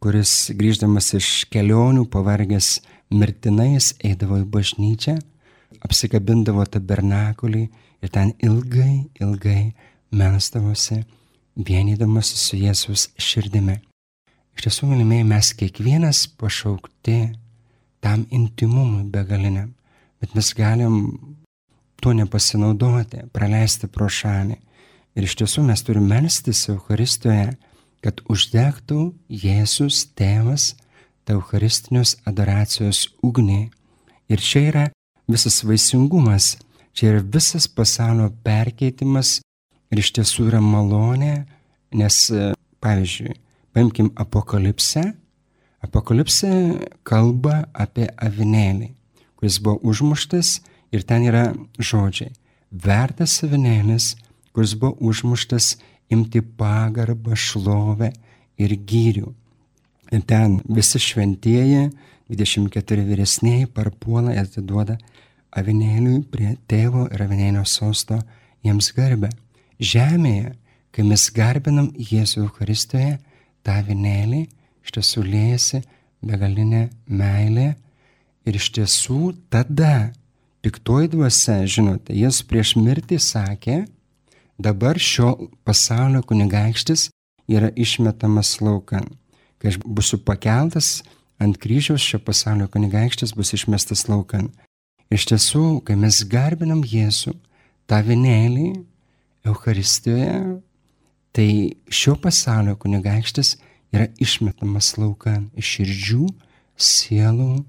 kuris 0.01 0.51
grįždamas 0.57 1.13
iš 1.19 1.29
kelionių 1.53 2.07
pavargęs 2.13 2.79
mirtinais 3.13 3.93
eidavo 4.01 4.39
į 4.41 4.47
bažnyčią, 4.55 5.19
apsikabindavo 5.85 6.65
tabernakulį 6.65 7.67
ir 8.01 8.13
ten 8.13 8.33
ilgai, 8.41 9.11
ilgai 9.21 9.75
melstavosi, 10.17 11.03
vienydamasi 11.57 12.39
su 12.41 12.57
Jėzus 12.61 13.11
širdimi. 13.21 13.77
Iš 14.57 14.67
tiesų, 14.67 14.89
mylimieji, 14.91 15.29
mes 15.29 15.53
kiekvienas 15.57 16.25
pašaukti 16.41 17.19
tam 18.01 18.25
intimumui 18.33 19.05
begaliniam, 19.13 19.71
bet 20.21 20.35
mes 20.37 20.51
galim 20.57 20.97
tuo 22.01 22.17
nepasinaudoti, 22.17 23.27
praleisti 23.37 23.89
pro 23.93 24.09
šalį. 24.09 24.57
Ir 25.19 25.27
iš 25.27 25.37
tiesų 25.43 25.67
mes 25.69 25.83
turime 25.85 26.09
melstis 26.15 26.63
Euharistijoje, 26.73 27.53
kad 28.05 28.23
uždegtų 28.33 29.13
Jėzus 29.29 30.07
tėvas 30.17 30.75
tą 31.25 31.37
Eucharistinius 31.39 32.17
adoracijos 32.29 33.07
ugnį. 33.25 33.69
Ir 34.31 34.41
čia 34.41 34.63
yra 34.71 34.85
visas 35.31 35.61
vaisingumas, 35.67 36.57
čia 36.97 37.13
yra 37.13 37.23
visas 37.23 37.69
pasaulio 37.69 38.31
perkeitimas 38.45 39.39
ir 39.91 40.03
iš 40.03 40.13
tiesų 40.17 40.49
yra 40.51 40.61
malonė, 40.65 41.45
nes, 41.95 42.19
pavyzdžiui, 42.83 43.35
paimkim 43.75 44.13
apokalipsę. 44.19 45.11
Apokalipsė 45.81 46.51
kalba 47.09 47.65
apie 47.73 48.07
avinėlį, 48.21 48.91
kuris 49.41 49.57
buvo 49.65 49.81
užmuštas 49.91 50.59
ir 50.93 51.07
ten 51.09 51.25
yra 51.25 51.51
žodžiai. 51.79 52.35
Vertas 52.71 53.41
avinėlis, 53.47 54.13
kuris 54.55 54.77
buvo 54.79 54.93
užmuštas 55.11 55.79
imti 56.11 56.43
pagarbą, 56.43 57.37
šlovę 57.37 58.11
ir 58.61 58.75
gyrių. 58.75 59.31
Ir 60.11 60.23
ten 60.27 60.59
visi 60.67 60.99
šventieji, 60.99 61.91
24 62.31 63.05
vyresniai, 63.07 63.67
parpuola 63.67 64.35
ir 64.35 64.45
atiduoda 64.45 64.99
avinėliui 65.51 66.21
prie 66.31 66.55
tėvo 66.71 67.07
ir 67.11 67.25
avinėlio 67.25 67.65
sosto 67.67 68.21
jiems 68.67 68.91
garbę. 68.95 69.31
Žemėje, 69.81 70.55
kai 70.95 71.07
mes 71.07 71.27
garbinam 71.35 71.91
Jėzų 71.95 72.45
Eucharistijoje, 72.45 73.19
tą 73.67 73.79
avinėlį 73.83 74.45
iš 74.85 74.95
tiesų 74.97 75.25
liejasi 75.27 75.83
begalinė 76.27 76.89
meilė 77.07 77.73
ir 78.47 78.59
iš 78.59 78.71
tiesų 78.77 79.35
tada 79.53 80.11
piktoji 80.65 81.11
dvasia, 81.15 81.63
žinote, 81.65 82.15
jis 82.17 82.43
prieš 82.47 82.75
mirtį 82.77 83.19
sakė, 83.23 83.85
dabar 84.63 84.99
šio 84.99 85.35
pasaulio 85.65 86.23
kunigaikštis 86.23 87.09
yra 87.49 87.71
išmetamas 87.77 88.59
laukan. 88.61 89.07
Kai 89.61 89.73
aš 89.73 89.81
būsiu 89.85 90.21
pakeltas 90.25 91.01
ant 91.41 91.59
kryžiaus, 91.61 92.03
šio 92.05 92.21
pasaulio 92.25 92.69
kunigaikštis 92.73 93.35
bus 93.37 93.55
išmestas 93.57 94.07
laukan. 94.09 94.51
Iš 95.11 95.27
tiesų, 95.33 95.65
kai 95.85 95.97
mes 95.99 96.23
garbinam 96.31 96.85
Jėzų, 96.87 97.35
tą 97.91 97.99
vienėlį 98.07 98.69
Euharistijoje, 99.49 100.61
tai 101.35 101.49
šio 101.91 102.15
pasaulio 102.21 102.77
kunigaikštis 102.79 103.57
yra 103.95 104.07
išmetamas 104.23 104.95
laukan 105.01 105.49
iš 105.59 105.75
širdžių, 105.77 106.27
sielų, 106.81 107.65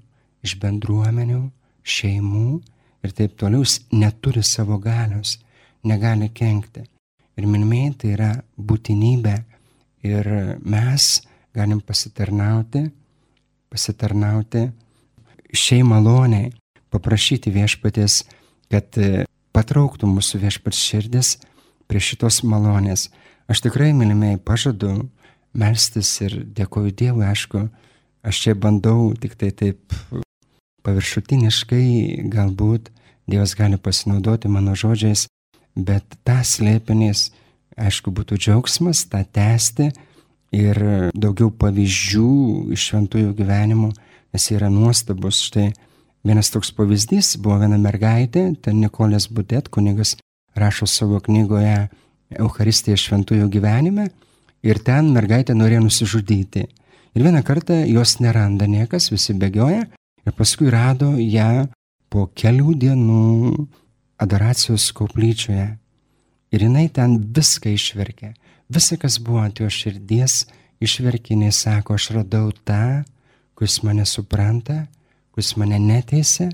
iš 0.46 0.54
bendruomenių, 0.62 1.42
šeimų 1.82 2.60
ir 3.02 3.14
taip 3.16 3.34
toliau 3.40 3.64
jis 3.64 3.80
neturi 3.90 4.44
savo 4.46 4.78
galios, 4.82 5.38
negali 5.86 6.28
kenkti. 6.32 6.84
Ir 7.38 7.48
minimėjai 7.48 7.92
tai 7.98 8.14
yra 8.16 8.30
būtinybė 8.56 9.36
ir 10.04 10.28
mes 10.60 11.08
galim 11.56 11.80
pasitarnauti, 11.80 12.86
pasitarnauti 13.72 14.66
šiai 15.52 15.84
maloniai, 15.84 16.52
paprašyti 16.92 17.52
viešpatės, 17.52 18.22
kad 18.72 18.98
e, 19.00 19.24
patrauktų 19.56 20.08
mūsų 20.08 20.40
viešpats 20.44 20.80
širdis 20.80 21.36
prie 21.88 22.00
šitos 22.00 22.42
malonės. 22.48 23.10
Aš 23.50 23.64
tikrai, 23.66 23.92
mylimieji, 23.96 24.40
pažadu 24.44 24.94
melstis 25.56 26.12
ir 26.24 26.38
dėkoju 26.56 26.92
Dievui, 26.96 27.26
aišku, 27.28 27.66
aš 28.24 28.42
čia 28.44 28.56
bandau 28.56 29.12
tik 29.20 29.36
tai 29.40 29.50
taip 29.56 29.96
paviršutiniškai, 30.86 32.24
galbūt 32.32 32.90
Dievas 33.28 33.54
gali 33.56 33.78
pasinaudoti 33.78 34.50
mano 34.50 34.74
žodžiais, 34.76 35.28
bet 35.76 36.18
tą 36.26 36.40
slėpinys, 36.44 37.30
aišku, 37.80 38.12
būtų 38.12 38.38
džiaugsmas 38.40 39.06
tą 39.10 39.22
tęsti 39.24 39.92
ir 40.52 40.82
daugiau 41.14 41.50
pavyzdžių 41.50 42.28
iš 42.76 42.90
šventųjų 42.90 43.32
gyvenimų, 43.38 43.92
nes 44.32 44.50
yra 44.52 44.68
nuostabus. 44.72 45.40
Štai 45.48 45.70
Vienas 46.22 46.52
toks 46.54 46.68
pavyzdys 46.70 47.34
buvo 47.42 47.56
viena 47.64 47.80
mergaitė, 47.82 48.44
ten 48.62 48.76
Nikolės 48.78 49.24
Budet, 49.26 49.66
kunigas 49.74 50.14
rašo 50.54 50.86
savo 50.86 51.18
knygoje 51.18 51.88
Euharistija 52.38 52.94
šventųjų 52.94 53.48
gyvenime 53.50 54.04
ir 54.62 54.78
ten 54.86 55.08
mergaitė 55.10 55.56
norėjo 55.58 55.80
nusižudyti. 55.88 56.62
Ir 57.18 57.26
vieną 57.26 57.42
kartą 57.42 57.80
jos 57.90 58.20
neranda 58.22 58.68
niekas, 58.70 59.10
visi 59.10 59.34
bėgioja 59.34 59.88
ir 60.22 60.36
paskui 60.38 60.70
rado 60.70 61.10
ją 61.18 61.66
po 62.06 62.28
kelių 62.38 62.76
dienų 62.84 63.26
adoracijos 64.22 64.90
koplyčioje. 64.96 65.68
Ir 66.52 66.64
jinai 66.66 66.88
ten 66.92 67.16
viską 67.34 67.72
išverkė. 67.72 68.32
Visa, 68.72 68.96
kas 69.00 69.18
buvo 69.20 69.40
ant 69.42 69.60
jo 69.60 69.68
širdies, 69.72 70.44
išverkė, 70.82 71.34
jinai 71.34 71.52
sako, 71.52 71.96
aš 71.96 72.10
radau 72.16 72.52
tą, 72.64 73.02
kuris 73.58 73.80
mane 73.86 74.04
supranta, 74.08 74.86
kuris 75.32 75.54
mane 75.60 75.78
neteisė, 75.80 76.50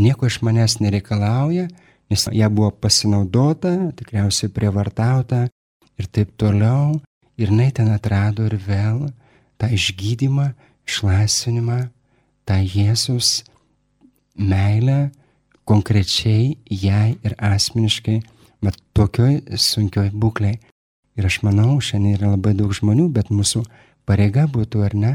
nieko 0.00 0.28
iš 0.28 0.40
manęs 0.44 0.78
nereikalauja, 0.80 1.68
nes 2.12 2.26
ją 2.32 2.48
buvo 2.52 2.70
pasinaudota, 2.82 3.72
tikriausiai 3.96 4.52
prievartauta 4.52 5.46
ir 5.98 6.08
taip 6.12 6.36
toliau. 6.40 7.00
Ir 7.40 7.48
jinai 7.48 7.70
ten 7.74 7.88
atrado 7.88 8.44
ir 8.44 8.58
vėl 8.60 9.06
tą 9.56 9.70
išgydymą, 9.72 10.50
išlaisvinimą, 10.86 11.78
tą 12.44 12.58
Jėzus 12.60 13.40
meilę 14.36 15.10
konkrečiai 15.68 16.56
jai 16.70 17.16
ir 17.24 17.34
asmeniškai, 17.38 18.20
bet 18.62 18.78
tokioj 18.96 19.40
sunkioj 19.58 20.10
būklei. 20.14 20.58
Ir 21.18 21.28
aš 21.28 21.42
manau, 21.44 21.76
šiandien 21.80 22.16
yra 22.16 22.32
labai 22.32 22.54
daug 22.56 22.72
žmonių, 22.72 23.10
bet 23.12 23.28
mūsų 23.28 23.64
pareiga 24.08 24.46
būtų 24.48 24.84
ar 24.86 24.94
ne 24.96 25.12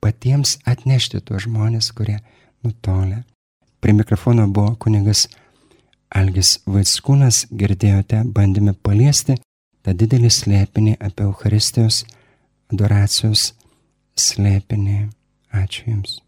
patiems 0.00 0.56
atnešti 0.64 1.20
tuos 1.20 1.44
žmonės, 1.44 1.90
kurie 1.92 2.18
nutolę. 2.64 3.22
Prie 3.80 3.92
mikrofono 3.96 4.46
buvo 4.48 4.74
kunigas 4.80 5.26
Algis 6.10 6.58
Vaitskūnas, 6.66 7.44
girdėjote, 7.52 8.24
bandėme 8.34 8.74
paliesti 8.74 9.36
tą 9.84 9.94
didelį 9.96 10.32
slėpinį 10.34 10.96
apie 11.00 11.28
Euharistijos 11.28 12.02
adoracijos 12.72 13.52
slėpinį. 14.18 14.98
Ačiū 15.50 15.88
Jums. 15.90 16.20